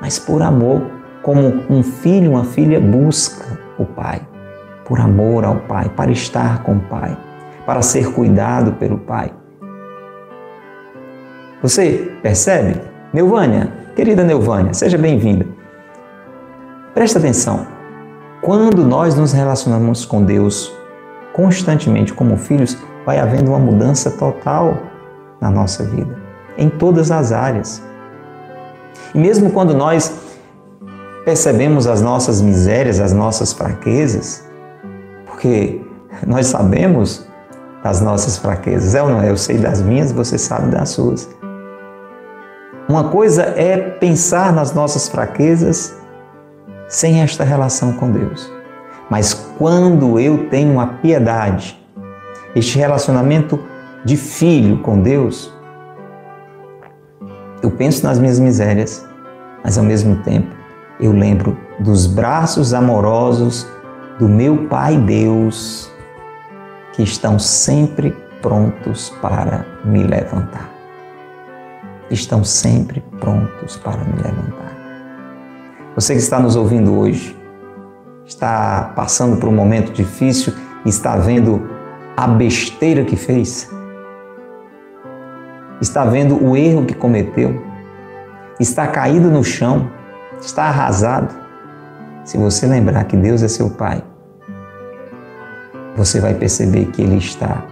[0.00, 0.82] mas por amor,
[1.20, 4.20] como um filho, uma filha busca o Pai,
[4.84, 7.18] por amor ao Pai, para estar com o Pai,
[7.66, 9.32] para ser cuidado pelo Pai.
[11.60, 12.80] Você percebe?
[13.12, 15.48] Neuvânia, querida Neuvânia, seja bem-vinda.
[16.94, 17.66] Presta atenção.
[18.40, 20.72] Quando nós nos relacionamos com Deus
[21.32, 24.76] constantemente como filhos, vai havendo uma mudança total
[25.40, 27.82] na nossa vida em todas as áreas.
[29.14, 30.12] E mesmo quando nós
[31.24, 34.44] percebemos as nossas misérias, as nossas fraquezas,
[35.26, 35.80] porque
[36.26, 37.26] nós sabemos
[37.82, 39.30] das nossas fraquezas, é ou não é?
[39.30, 41.28] Eu sei das minhas, você sabe das suas.
[42.86, 45.96] Uma coisa é pensar nas nossas fraquezas
[46.88, 48.52] sem esta relação com Deus.
[49.08, 51.79] Mas quando eu tenho a piedade,
[52.54, 53.58] este relacionamento
[54.04, 55.52] de filho com Deus,
[57.62, 59.06] eu penso nas minhas misérias,
[59.62, 60.48] mas ao mesmo tempo
[60.98, 63.66] eu lembro dos braços amorosos
[64.18, 65.90] do meu Pai Deus
[66.92, 70.70] que estão sempre prontos para me levantar.
[72.10, 74.76] Estão sempre prontos para me levantar.
[75.94, 77.36] Você que está nos ouvindo hoje,
[78.26, 80.52] está passando por um momento difícil
[80.88, 81.69] está vendo
[82.20, 83.66] a besteira que fez,
[85.80, 87.64] está vendo o erro que cometeu,
[88.60, 89.90] está caído no chão,
[90.38, 91.34] está arrasado.
[92.22, 94.04] Se você lembrar que Deus é seu Pai,
[95.96, 97.64] você vai perceber que Ele está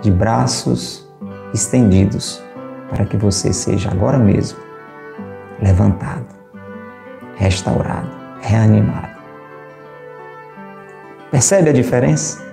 [0.00, 1.12] de braços
[1.52, 2.40] estendidos
[2.88, 4.60] para que você seja agora mesmo
[5.60, 6.28] levantado,
[7.34, 8.10] restaurado,
[8.42, 9.20] reanimado.
[11.32, 12.51] Percebe a diferença?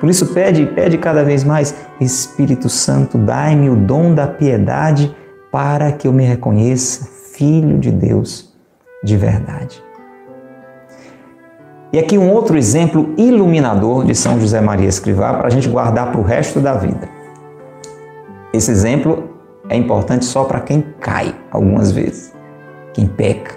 [0.00, 5.14] Por isso pede, pede cada vez mais, Espírito Santo, dai-me o dom da piedade
[5.50, 8.54] para que eu me reconheça filho de Deus
[9.02, 9.82] de verdade.
[11.92, 16.10] E aqui um outro exemplo iluminador de São José Maria Escrivá para a gente guardar
[16.10, 17.08] para o resto da vida.
[18.52, 19.30] Esse exemplo
[19.68, 22.34] é importante só para quem cai algumas vezes,
[22.92, 23.54] quem peca,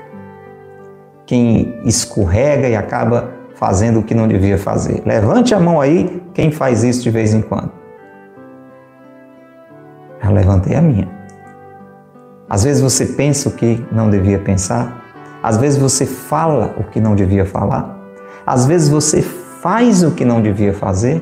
[1.26, 5.04] quem escorrega e acaba fazendo o que não devia fazer.
[5.06, 7.70] Levante a mão aí quem faz isso de vez em quando.
[10.24, 11.10] Eu levantei a minha.
[12.50, 15.04] Às vezes você pensa o que não devia pensar,
[15.44, 17.96] às vezes você fala o que não devia falar,
[18.46, 21.22] às vezes você faz o que não devia fazer,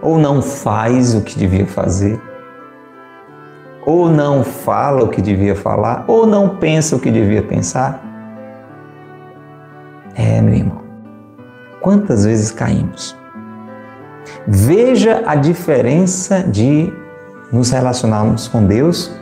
[0.00, 2.18] ou não faz o que devia fazer,
[3.84, 8.00] ou não fala o que devia falar, ou não pensa o que devia pensar.
[10.14, 10.81] É, meu irmão.
[11.82, 13.16] Quantas vezes caímos?
[14.46, 16.92] Veja a diferença de
[17.52, 19.12] nos relacionarmos com Deus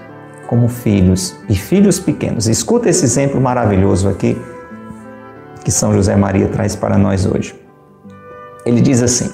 [0.47, 2.47] como filhos e filhos pequenos.
[2.47, 4.41] Escuta esse exemplo maravilhoso aqui
[5.65, 7.59] que São José Maria traz para nós hoje.
[8.67, 9.33] Ele diz assim: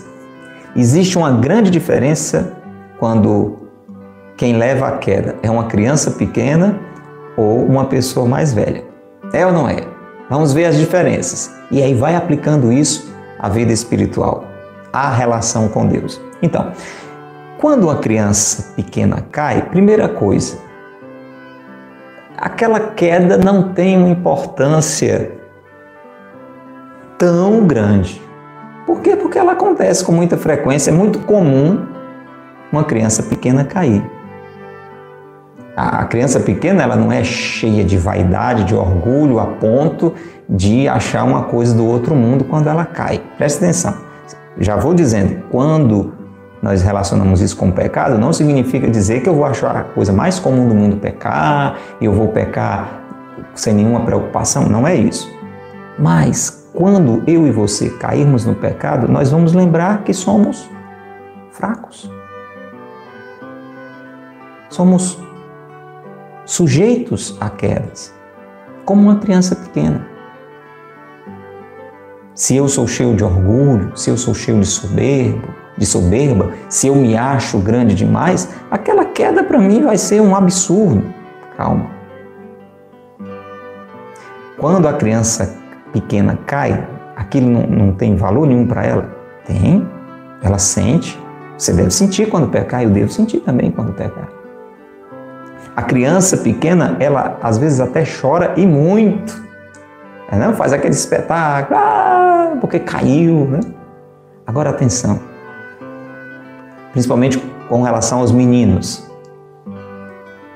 [0.76, 2.52] existe uma grande diferença
[2.96, 3.56] quando
[4.36, 6.78] quem leva a queda é uma criança pequena
[7.36, 8.84] ou uma pessoa mais velha.
[9.32, 9.80] É ou não é?
[10.30, 11.52] Vamos ver as diferenças.
[11.72, 13.15] E aí vai aplicando isso
[13.46, 14.44] a vida espiritual,
[14.92, 16.20] a relação com Deus.
[16.42, 16.72] Então,
[17.58, 20.58] quando uma criança pequena cai, primeira coisa,
[22.36, 25.30] aquela queda não tem uma importância
[27.16, 28.20] tão grande.
[28.84, 29.14] Por quê?
[29.14, 31.86] Porque ela acontece com muita frequência, é muito comum
[32.72, 34.04] uma criança pequena cair.
[35.76, 40.14] A criança pequena ela não é cheia de vaidade, de orgulho, a ponto
[40.48, 43.22] de achar uma coisa do outro mundo quando ela cai.
[43.36, 43.94] Preste atenção.
[44.58, 46.14] Já vou dizendo, quando
[46.62, 50.12] nós relacionamos isso com o pecado, não significa dizer que eu vou achar a coisa
[50.12, 53.02] mais comum do mundo pecar, eu vou pecar
[53.54, 54.68] sem nenhuma preocupação.
[54.68, 55.30] Não é isso.
[55.98, 60.68] Mas quando eu e você cairmos no pecado, nós vamos lembrar que somos
[61.50, 62.10] fracos.
[64.68, 65.18] Somos
[66.44, 68.14] sujeitos a quedas,
[68.84, 70.15] como uma criança pequena.
[72.36, 76.86] Se eu sou cheio de orgulho, se eu sou cheio de soberbo, de soberba, se
[76.86, 81.02] eu me acho grande demais, aquela queda para mim vai ser um absurdo.
[81.56, 81.86] Calma.
[84.58, 85.56] Quando a criança
[85.94, 89.10] pequena cai, aquilo não, não tem valor nenhum para ela?
[89.46, 89.88] Tem.
[90.42, 91.18] Ela sente.
[91.56, 94.28] Você deve sentir quando pecar, eu devo sentir também quando pecar.
[95.74, 99.45] A criança pequena, ela às vezes até chora e muito.
[100.30, 103.46] É, não faz aquele espetáculo, ah, porque caiu.
[103.46, 103.60] Né?
[104.46, 105.36] Agora atenção
[106.96, 107.36] principalmente
[107.68, 109.06] com relação aos meninos.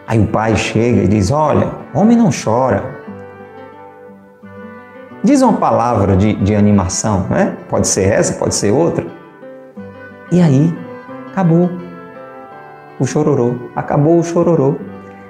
[0.07, 2.99] Aí o pai chega e diz: Olha, homem não chora.
[5.23, 7.59] Diz uma palavra de, de animação, né?
[7.69, 9.07] Pode ser essa, pode ser outra.
[10.33, 10.75] E aí,
[11.31, 11.69] acabou
[12.99, 13.57] o chororô.
[13.77, 14.77] Acabou o chororô.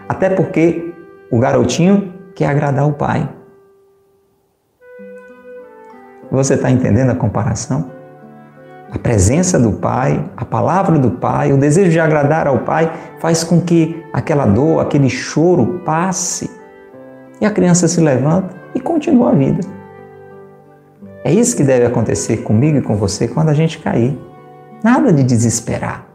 [0.09, 0.95] Até porque
[1.29, 3.29] o garotinho quer agradar o pai.
[6.31, 8.01] Você está entendendo a comparação?
[8.91, 13.45] a presença do Pai, a palavra do Pai, o desejo de agradar ao Pai faz
[13.45, 16.51] com que aquela dor, aquele choro passe
[17.41, 19.61] e a criança se levanta e continua a vida.
[21.23, 24.19] É isso que deve acontecer comigo e com você quando a gente cair.
[24.83, 26.07] Nada de desesperar.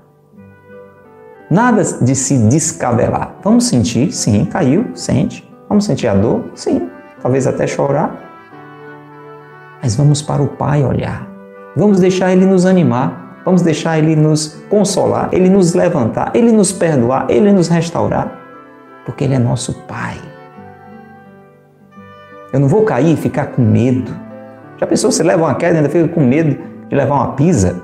[1.49, 3.35] Nada de se descabelar.
[3.43, 5.47] Vamos sentir, sim, caiu, sente.
[5.69, 6.89] Vamos sentir a dor, sim.
[7.21, 8.24] Talvez até chorar.
[9.85, 11.27] Mas vamos para o Pai olhar
[11.75, 16.71] Vamos deixar Ele nos animar, vamos deixar Ele nos consolar, Ele nos levantar, Ele nos
[16.71, 18.31] perdoar, Ele nos restaurar,
[19.05, 20.17] porque Ele é nosso Pai.
[22.51, 24.11] Eu não vou cair e ficar com medo.
[24.77, 26.57] Já pensou, você leva uma queda e ainda fica com medo
[26.89, 27.79] de levar uma pisa?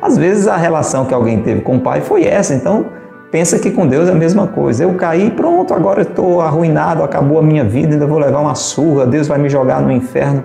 [0.00, 2.86] Às vezes a relação que alguém teve com o pai foi essa, então
[3.30, 4.84] pensa que com Deus é a mesma coisa.
[4.84, 9.06] Eu caí, pronto, agora estou arruinado, acabou a minha vida, ainda vou levar uma surra,
[9.06, 10.44] Deus vai me jogar no inferno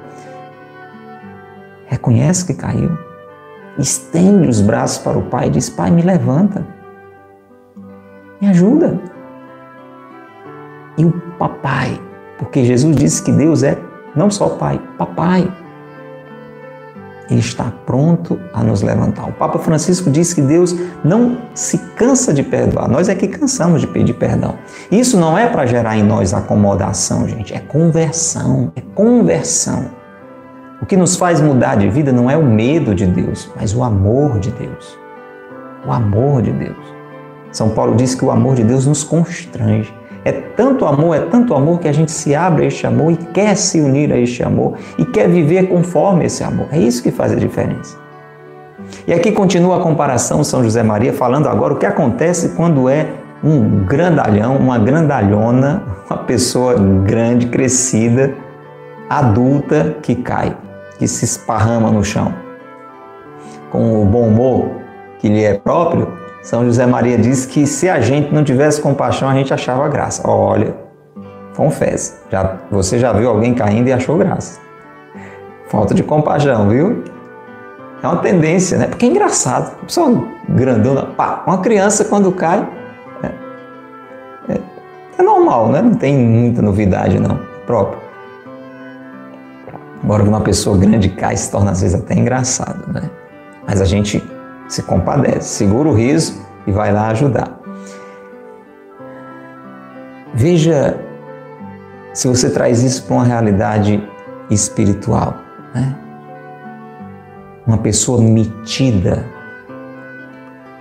[1.93, 2.97] reconhece que caiu,
[3.77, 6.65] estende os braços para o Pai e diz: Pai, me levanta,
[8.41, 8.99] me ajuda.
[10.97, 11.99] E o papai,
[12.37, 13.77] porque Jesus disse que Deus é
[14.15, 15.51] não só Pai, papai.
[17.29, 19.27] Ele está pronto a nos levantar.
[19.29, 23.81] O Papa Francisco diz que Deus não se cansa de perdoar, nós é que cansamos
[23.81, 24.55] de pedir perdão.
[24.91, 29.85] Isso não é para gerar em nós acomodação, gente, é conversão, é conversão.
[30.81, 33.83] O que nos faz mudar de vida não é o medo de Deus, mas o
[33.83, 34.97] amor de Deus.
[35.87, 36.93] O amor de Deus.
[37.53, 39.93] São Paulo diz que o amor de Deus nos constrange.
[40.25, 43.17] É tanto amor, é tanto amor que a gente se abre a este amor e
[43.17, 46.67] quer se unir a este amor e quer viver conforme esse amor.
[46.71, 47.97] É isso que faz a diferença.
[49.05, 53.07] E aqui continua a comparação São José Maria falando agora o que acontece quando é
[53.43, 58.33] um grandalhão, uma grandalhona, uma pessoa grande, crescida,
[59.09, 60.55] adulta que cai
[60.97, 62.33] que se esparrama no chão.
[63.69, 64.69] Com o bom humor
[65.19, 66.07] que lhe é próprio,
[66.43, 70.27] São José Maria diz que se a gente não tivesse compaixão, a gente achava graça.
[70.27, 70.75] Olha,
[71.55, 74.59] confesse, já, você já viu alguém caindo e achou graça.
[75.69, 77.05] Falta de compaixão, viu?
[78.03, 78.87] É uma tendência, né?
[78.87, 79.73] Porque é engraçado.
[79.77, 82.67] Uma pessoa grandona, pá, uma criança quando cai,
[83.23, 84.59] é, é,
[85.17, 85.81] é normal, né?
[85.81, 88.03] Não tem muita novidade, não, próprio.
[90.03, 93.09] Embora uma pessoa grande cai se torna às vezes até engraçado, né?
[93.65, 94.21] Mas a gente
[94.67, 97.59] se compadece, segura o riso e vai lá ajudar.
[100.33, 100.99] Veja
[102.13, 104.07] se você traz isso para uma realidade
[104.49, 105.35] espiritual,
[105.73, 105.95] né?
[107.65, 109.25] Uma pessoa metida,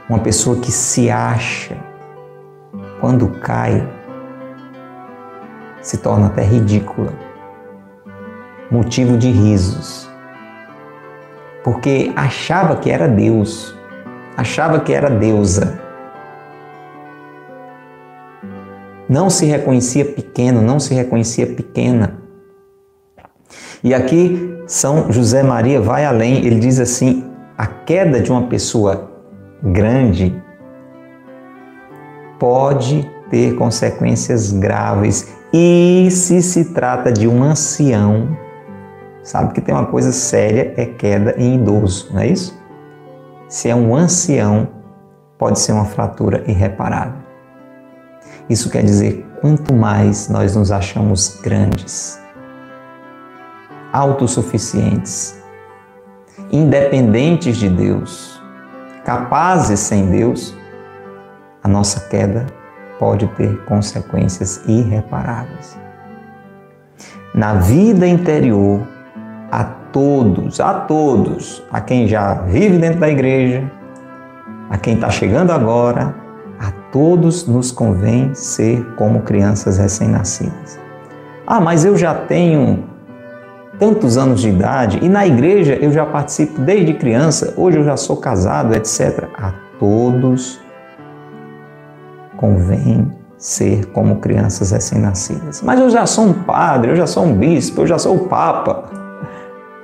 [0.09, 1.77] uma pessoa que se acha,
[3.01, 3.89] quando cai,
[5.81, 7.13] se torna até ridícula
[8.73, 10.09] motivo de risos.
[11.65, 13.77] Porque achava que era Deus,
[14.37, 15.81] achava que era deusa.
[19.09, 22.19] Não se reconhecia pequeno, não se reconhecia pequena.
[23.85, 27.25] E aqui São José Maria vai além, ele diz assim:
[27.57, 29.11] a queda de uma pessoa
[29.63, 30.35] grande
[32.39, 38.37] pode ter consequências graves e se se trata de um ancião
[39.23, 42.61] sabe que tem uma coisa séria, é queda em idoso, não é isso?
[43.49, 44.69] Se é um ancião,
[45.39, 47.21] pode ser uma fratura irreparável.
[48.49, 52.21] Isso quer dizer, quanto mais nós nos achamos grandes,
[53.93, 55.41] autossuficientes,
[56.51, 58.43] independentes de Deus,
[59.05, 60.57] capazes sem Deus,
[61.63, 62.47] a nossa queda
[62.99, 65.79] pode ter consequências irreparáveis.
[67.35, 68.81] Na vida interior,
[69.53, 73.71] a todos, a todos, a quem já vive dentro da igreja,
[74.71, 76.15] a quem está chegando agora,
[76.59, 80.81] a todos nos convém ser como crianças recém-nascidas.
[81.47, 82.83] Ah, mas eu já tenho
[83.79, 87.97] tantos anos de idade e na igreja eu já participo desde criança, hoje eu já
[87.99, 89.29] sou casado, etc.
[89.37, 90.59] A todos
[92.39, 95.61] convém ser como crianças recém-nascidas.
[95.61, 98.29] Mas eu já sou um padre, eu já sou um bispo, eu já sou o
[98.29, 99.02] papa.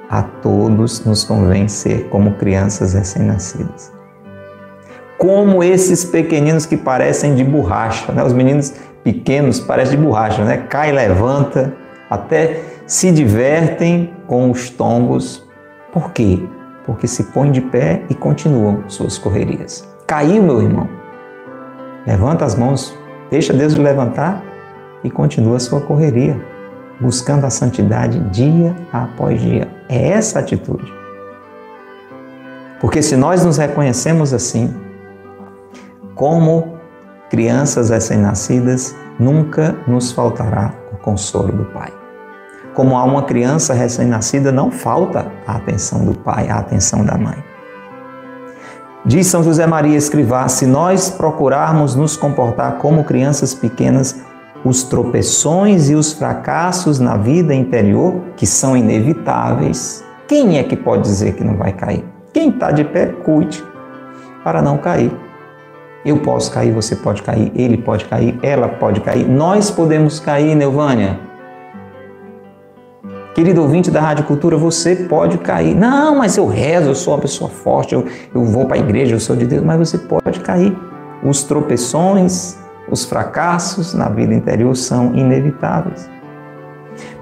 [0.09, 3.99] A todos nos convém ser como crianças recém-nascidas
[5.19, 8.23] como esses pequeninos que parecem de borracha, né?
[8.23, 10.59] Os meninos pequenos parecem de borracha, né?
[10.69, 11.75] Cai, levanta,
[12.09, 15.45] até se divertem com os tombos.
[15.93, 16.39] Por quê?
[16.87, 19.87] Porque se põem de pé e continuam suas correrias.
[20.07, 20.89] Caiu, meu irmão.
[22.07, 22.97] Levanta as mãos,
[23.29, 24.43] deixa Deus levantar
[25.03, 26.41] e continua sua correria,
[27.01, 29.78] buscando a santidade dia após dia.
[29.89, 30.93] É essa atitude.
[32.81, 34.75] Porque se nós nos reconhecemos assim,
[36.15, 36.79] como
[37.31, 41.93] crianças recém-nascidas, nunca nos faltará o consolo do Pai.
[42.75, 47.43] Como há uma criança recém-nascida, não falta a atenção do pai, a atenção da mãe.
[49.05, 54.21] Diz São José Maria Escrivá: se nós procurarmos nos comportar como crianças pequenas,
[54.65, 61.03] os tropeções e os fracassos na vida interior, que são inevitáveis, quem é que pode
[61.03, 62.05] dizer que não vai cair?
[62.33, 63.65] Quem está de pé, cuide
[64.45, 65.11] para não cair.
[66.05, 70.55] Eu posso cair, você pode cair, ele pode cair, ela pode cair, nós podemos cair,
[70.55, 71.19] Neuvânia.
[73.35, 75.75] Querido ouvinte da Rádio Cultura, você pode cair.
[75.75, 78.05] Não, mas eu rezo, eu sou uma pessoa forte, eu,
[78.35, 80.77] eu vou para a igreja, eu sou de Deus, mas você pode cair.
[81.23, 82.59] Os tropeções,
[82.91, 86.09] os fracassos na vida interior são inevitáveis.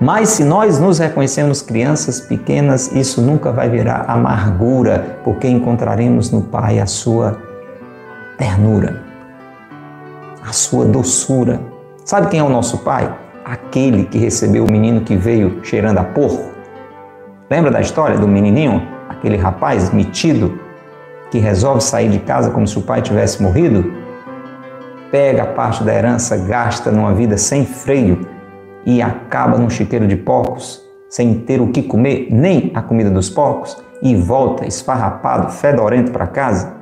[0.01, 6.43] Mas se nós nos reconhecemos crianças pequenas, isso nunca vai virar amargura, porque encontraremos no
[6.43, 7.39] Pai a sua
[8.39, 9.03] ternura,
[10.43, 11.61] a sua doçura.
[12.05, 13.13] Sabe quem é o nosso pai?
[13.45, 16.51] Aquele que recebeu o menino que veio cheirando a porco.
[17.51, 18.83] Lembra da história do menininho?
[19.09, 20.59] Aquele rapaz metido
[21.31, 24.06] que resolve sair de casa como se o pai tivesse morrido?
[25.11, 28.27] Pega a parte da herança, gasta numa vida sem freio
[28.85, 33.31] e acaba num chiqueiro de porcos, sem ter o que comer, nem a comida dos
[33.31, 36.75] porcos, e volta esfarrapado, fedorento para casa?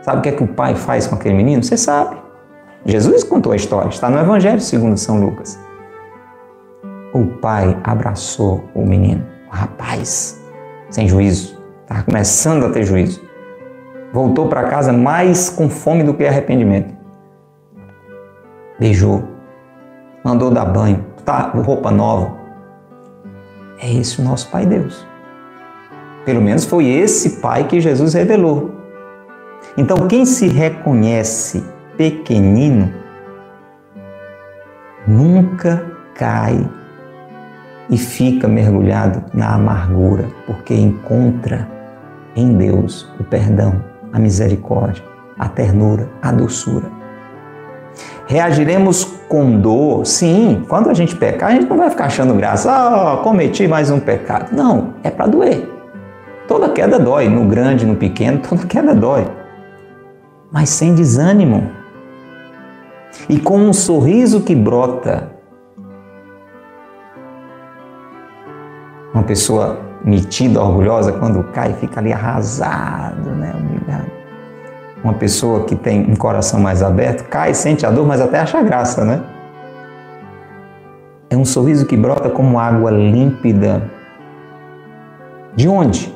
[0.00, 1.62] Sabe o que é que o pai faz com aquele menino?
[1.62, 2.16] Você sabe.
[2.84, 5.58] Jesus contou a história, está no Evangelho segundo São Lucas.
[7.12, 10.40] O pai abraçou o menino, o rapaz,
[10.90, 13.22] sem juízo, estava começando a ter juízo.
[14.12, 17.01] Voltou para casa mais com fome do que arrependimento.
[18.78, 19.24] Beijou,
[20.24, 22.36] mandou dar banho, tá, roupa nova.
[23.78, 25.06] É esse o nosso Pai Deus.
[26.24, 28.70] Pelo menos foi esse Pai que Jesus revelou.
[29.76, 31.64] Então, quem se reconhece
[31.96, 32.92] pequenino
[35.06, 36.68] nunca cai
[37.90, 41.68] e fica mergulhado na amargura, porque encontra
[42.36, 45.04] em Deus o perdão, a misericórdia,
[45.38, 47.01] a ternura, a doçura.
[48.32, 52.70] Reagiremos com dor, sim, quando a gente pecar, a gente não vai ficar achando graça,
[52.72, 54.54] ah, oh, cometi mais um pecado.
[54.56, 55.68] Não, é para doer.
[56.48, 59.26] Toda queda dói, no grande, no pequeno, toda queda dói
[60.52, 61.70] mas sem desânimo.
[63.28, 65.32] E com um sorriso que brota.
[69.14, 73.54] Uma pessoa metida, orgulhosa, quando cai, fica ali arrasado, né?
[73.58, 74.21] humilhado.
[75.02, 78.62] Uma pessoa que tem um coração mais aberto, cai, sente a dor, mas até acha
[78.62, 79.22] graça, né?
[81.28, 83.90] É um sorriso que brota como água límpida.
[85.56, 86.14] De onde?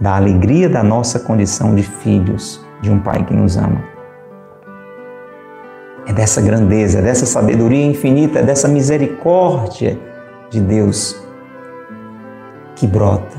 [0.00, 3.82] Da alegria da nossa condição de filhos de um Pai que nos ama.
[6.06, 9.98] É dessa grandeza, é dessa sabedoria infinita, é dessa misericórdia
[10.50, 11.20] de Deus
[12.74, 13.36] que brota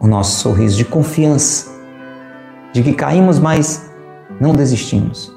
[0.00, 1.71] o nosso sorriso de confiança,
[2.72, 3.90] de que caímos, mas
[4.40, 5.32] não desistimos.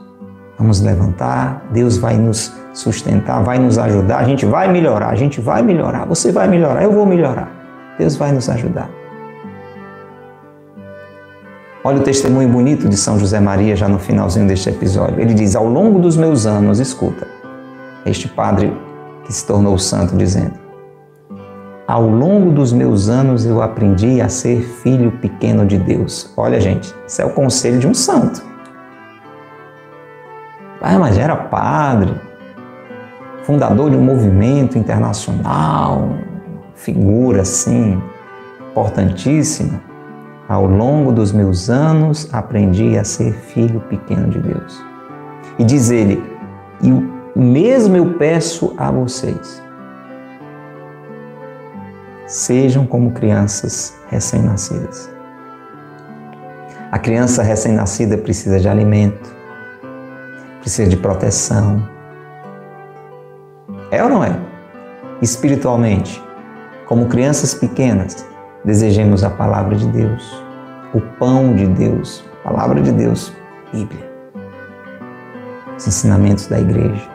[0.58, 5.42] Vamos levantar, Deus vai nos sustentar, vai nos ajudar, a gente vai melhorar, a gente
[5.42, 7.52] vai melhorar, você vai melhorar, eu vou melhorar.
[7.98, 8.90] Deus vai nos ajudar.
[11.84, 15.20] Olha o testemunho bonito de São José Maria já no finalzinho deste episódio.
[15.20, 17.28] Ele diz: Ao longo dos meus anos, escuta,
[18.06, 18.76] este padre
[19.24, 20.65] que se tornou santo, dizendo:
[21.88, 26.34] Ao longo dos meus anos eu aprendi a ser filho pequeno de Deus.
[26.36, 28.44] Olha, gente, isso é o conselho de um santo.
[30.82, 32.14] Ah, mas era padre,
[33.44, 36.10] fundador de um movimento internacional,
[36.74, 38.02] figura assim,
[38.72, 39.80] importantíssima.
[40.50, 44.84] Ao longo dos meus anos, aprendi a ser filho pequeno de Deus.
[45.60, 46.24] E diz ele:
[46.82, 47.04] E o
[47.36, 49.65] mesmo eu peço a vocês.
[52.28, 55.08] Sejam como crianças recém-nascidas.
[56.92, 59.36] A criança recém-nascida precisa de alimento,
[60.60, 61.88] precisa de proteção.
[63.92, 64.36] É ou não é?
[65.22, 66.20] Espiritualmente,
[66.88, 68.26] como crianças pequenas,
[68.64, 70.44] desejemos a palavra de Deus,
[70.96, 73.32] o pão de Deus, a palavra de Deus,
[73.72, 74.12] Bíblia,
[75.78, 77.15] os ensinamentos da igreja.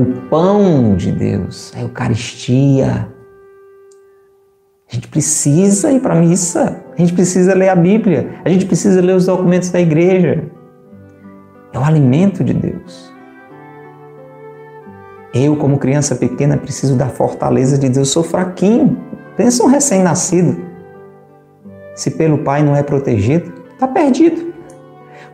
[0.00, 3.06] O pão de Deus, a Eucaristia.
[4.90, 8.64] A gente precisa ir para a missa, a gente precisa ler a Bíblia, a gente
[8.64, 10.50] precisa ler os documentos da igreja.
[11.74, 13.12] É o alimento de Deus.
[15.34, 17.98] Eu, como criança pequena, preciso da fortaleza de Deus.
[17.98, 18.96] Eu sou fraquinho.
[19.36, 20.64] Pensa um recém-nascido.
[21.94, 24.50] Se pelo pai não é protegido, está perdido.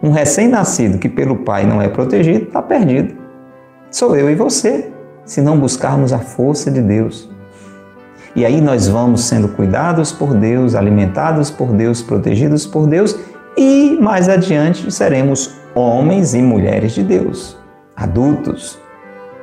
[0.02, 3.25] Um recém-nascido que pelo pai não é protegido, está perdido.
[3.90, 4.92] Sou eu e você,
[5.24, 7.28] se não buscarmos a força de Deus.
[8.34, 13.16] E aí nós vamos sendo cuidados por Deus, alimentados por Deus, protegidos por Deus
[13.56, 17.56] e mais adiante seremos homens e mulheres de Deus,
[17.96, 18.78] adultos,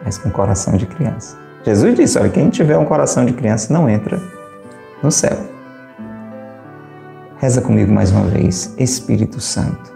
[0.06, 1.36] mas com coração de criança.
[1.66, 4.22] Jesus disse: olha, quem tiver um coração de criança não entra
[5.02, 5.38] no céu.
[7.38, 9.91] Reza comigo mais uma vez, Espírito Santo,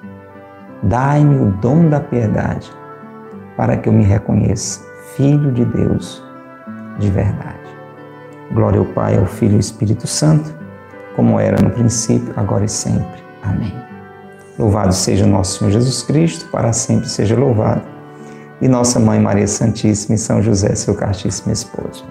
[0.81, 2.71] dai-me o dom da piedade
[3.57, 4.81] para que eu me reconheça
[5.15, 6.23] filho de Deus
[6.99, 7.57] de verdade.
[8.53, 10.55] Glória ao Pai, ao Filho e ao Espírito Santo,
[11.15, 13.21] como era no princípio, agora e sempre.
[13.43, 13.73] Amém.
[14.57, 17.81] Louvado seja o nosso Senhor Jesus Cristo, para sempre seja louvado
[18.61, 22.05] e nossa Mãe Maria Santíssima e São José, seu castíssimo esposo.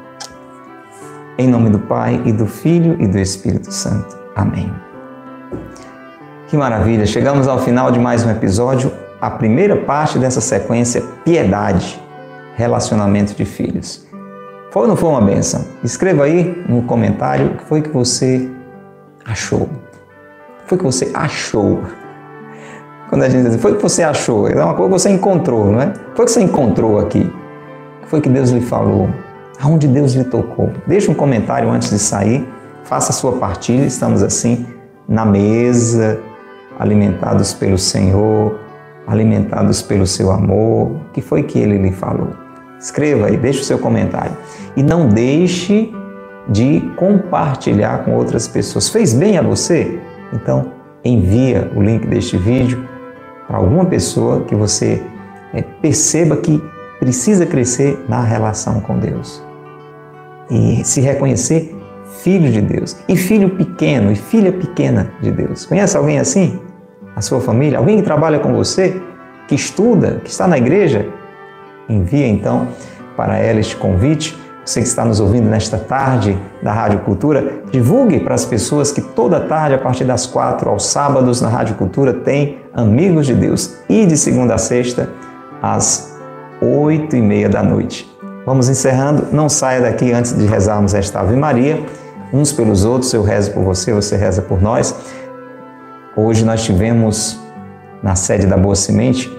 [1.38, 4.16] Em nome do Pai e do Filho e do Espírito Santo.
[4.34, 4.72] Amém.
[6.48, 7.04] Que maravilha!
[7.04, 12.00] Chegamos ao final de mais um episódio, a primeira parte dessa sequência Piedade,
[12.56, 14.06] relacionamento de filhos.
[14.70, 15.64] Foi ou não foi uma benção?
[15.82, 18.48] Escreva aí no comentário o que foi que você
[19.24, 19.62] achou.
[19.62, 21.82] O que foi que você achou
[23.08, 24.48] quando a gente diz, foi o que você achou?
[24.48, 25.92] É uma coisa que você encontrou, não é?
[26.14, 27.20] Foi o que você encontrou aqui.
[27.20, 29.08] O que foi que Deus lhe falou?
[29.60, 30.72] Aonde Deus lhe tocou?
[30.86, 32.46] Deixe um comentário antes de sair,
[32.82, 33.84] faça a sua partilha.
[33.84, 34.66] Estamos assim
[35.08, 36.18] na mesa,
[36.78, 38.58] alimentados pelo Senhor,
[39.06, 40.90] alimentados pelo seu amor.
[40.90, 42.30] O que foi que ele lhe falou?
[42.78, 44.36] Escreva aí, deixe o seu comentário.
[44.76, 45.92] E não deixe
[46.48, 48.88] de compartilhar com outras pessoas.
[48.88, 49.98] Fez bem a você?
[50.32, 50.72] Então,
[51.04, 52.86] envia o link deste vídeo
[53.46, 55.02] para alguma pessoa que você
[55.54, 56.62] é, perceba que
[56.98, 59.42] precisa crescer na relação com Deus
[60.50, 61.74] e se reconhecer
[62.22, 65.66] filho de Deus e filho pequeno e filha pequena de Deus.
[65.66, 66.58] Conhece alguém assim?
[67.16, 67.78] A sua família?
[67.78, 69.02] Alguém que trabalha com você?
[69.48, 70.20] Que estuda?
[70.22, 71.08] Que está na igreja?
[71.88, 72.68] Envia então
[73.16, 74.36] para ela este convite
[74.66, 79.00] você que está nos ouvindo nesta tarde da Rádio Cultura, divulgue para as pessoas que
[79.00, 83.76] toda tarde, a partir das quatro aos sábados, na Rádio Cultura, tem Amigos de Deus
[83.88, 85.08] e de segunda a sexta,
[85.62, 86.18] às
[86.60, 88.10] oito e meia da noite.
[88.44, 89.28] Vamos encerrando.
[89.30, 91.80] Não saia daqui antes de rezarmos esta Ave Maria,
[92.32, 93.14] uns pelos outros.
[93.14, 94.92] Eu rezo por você, você reza por nós.
[96.18, 97.38] Hoje nós tivemos
[98.02, 99.30] na sede da Boa Semente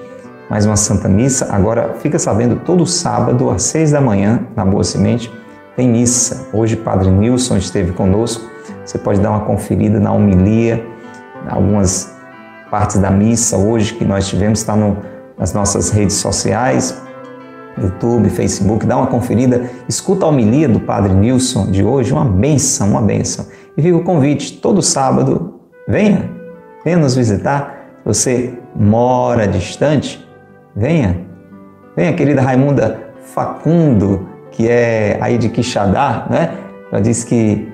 [0.47, 1.51] mais uma Santa Missa.
[1.51, 5.33] Agora, fica sabendo, todo sábado, às seis da manhã, na Boa Semente,
[5.75, 6.47] tem missa.
[6.53, 8.47] Hoje, Padre Nilson esteve conosco.
[8.85, 10.85] Você pode dar uma conferida na homilia,
[11.49, 12.15] algumas
[12.69, 14.97] partes da missa hoje que nós tivemos, está no,
[15.35, 16.95] nas nossas redes sociais,
[17.75, 22.91] YouTube, Facebook, dá uma conferida, escuta a homilia do Padre Nilson de hoje, uma benção,
[22.91, 23.47] uma benção.
[23.75, 25.55] E fica o convite, todo sábado,
[25.87, 26.36] venha,
[26.87, 27.89] venha nos visitar.
[28.05, 30.25] Você mora distante,
[30.73, 31.17] Venha,
[31.95, 32.99] venha, querida Raimunda
[33.33, 36.55] Facundo, que é aí de Quixadá, né?
[36.91, 37.67] Ela disse que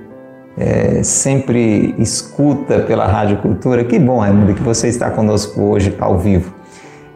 [0.57, 3.84] é, sempre escuta pela Rádio Cultura.
[3.84, 6.55] Que bom, Raimunda, que você está conosco hoje ao vivo.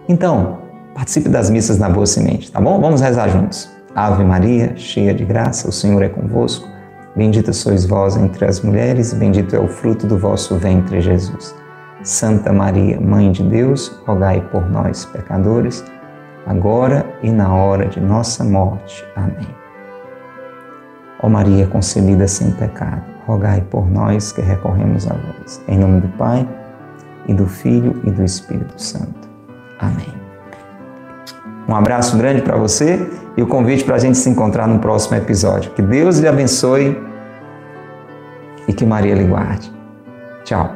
[0.09, 0.57] Então,
[0.93, 2.81] participe das missas na Boa Semente, tá bom?
[2.81, 3.71] Vamos rezar juntos.
[3.95, 6.67] Ave Maria, cheia de graça, o Senhor é convosco.
[7.15, 11.55] Bendita sois vós entre as mulheres, bendito é o fruto do vosso ventre, Jesus.
[12.03, 15.83] Santa Maria, Mãe de Deus, rogai por nós, pecadores,
[16.45, 19.05] agora e na hora de nossa morte.
[19.15, 19.47] Amém.
[21.21, 25.61] Ó Maria concebida sem pecado, rogai por nós que recorremos a vós.
[25.67, 26.47] Em nome do Pai,
[27.27, 29.27] e do Filho e do Espírito Santo.
[29.79, 30.13] Amém.
[31.67, 35.17] Um abraço grande para você e o convite para a gente se encontrar no próximo
[35.17, 35.71] episódio.
[35.71, 36.97] Que Deus lhe abençoe
[38.67, 39.71] e que Maria lhe guarde.
[40.45, 40.73] Tchau.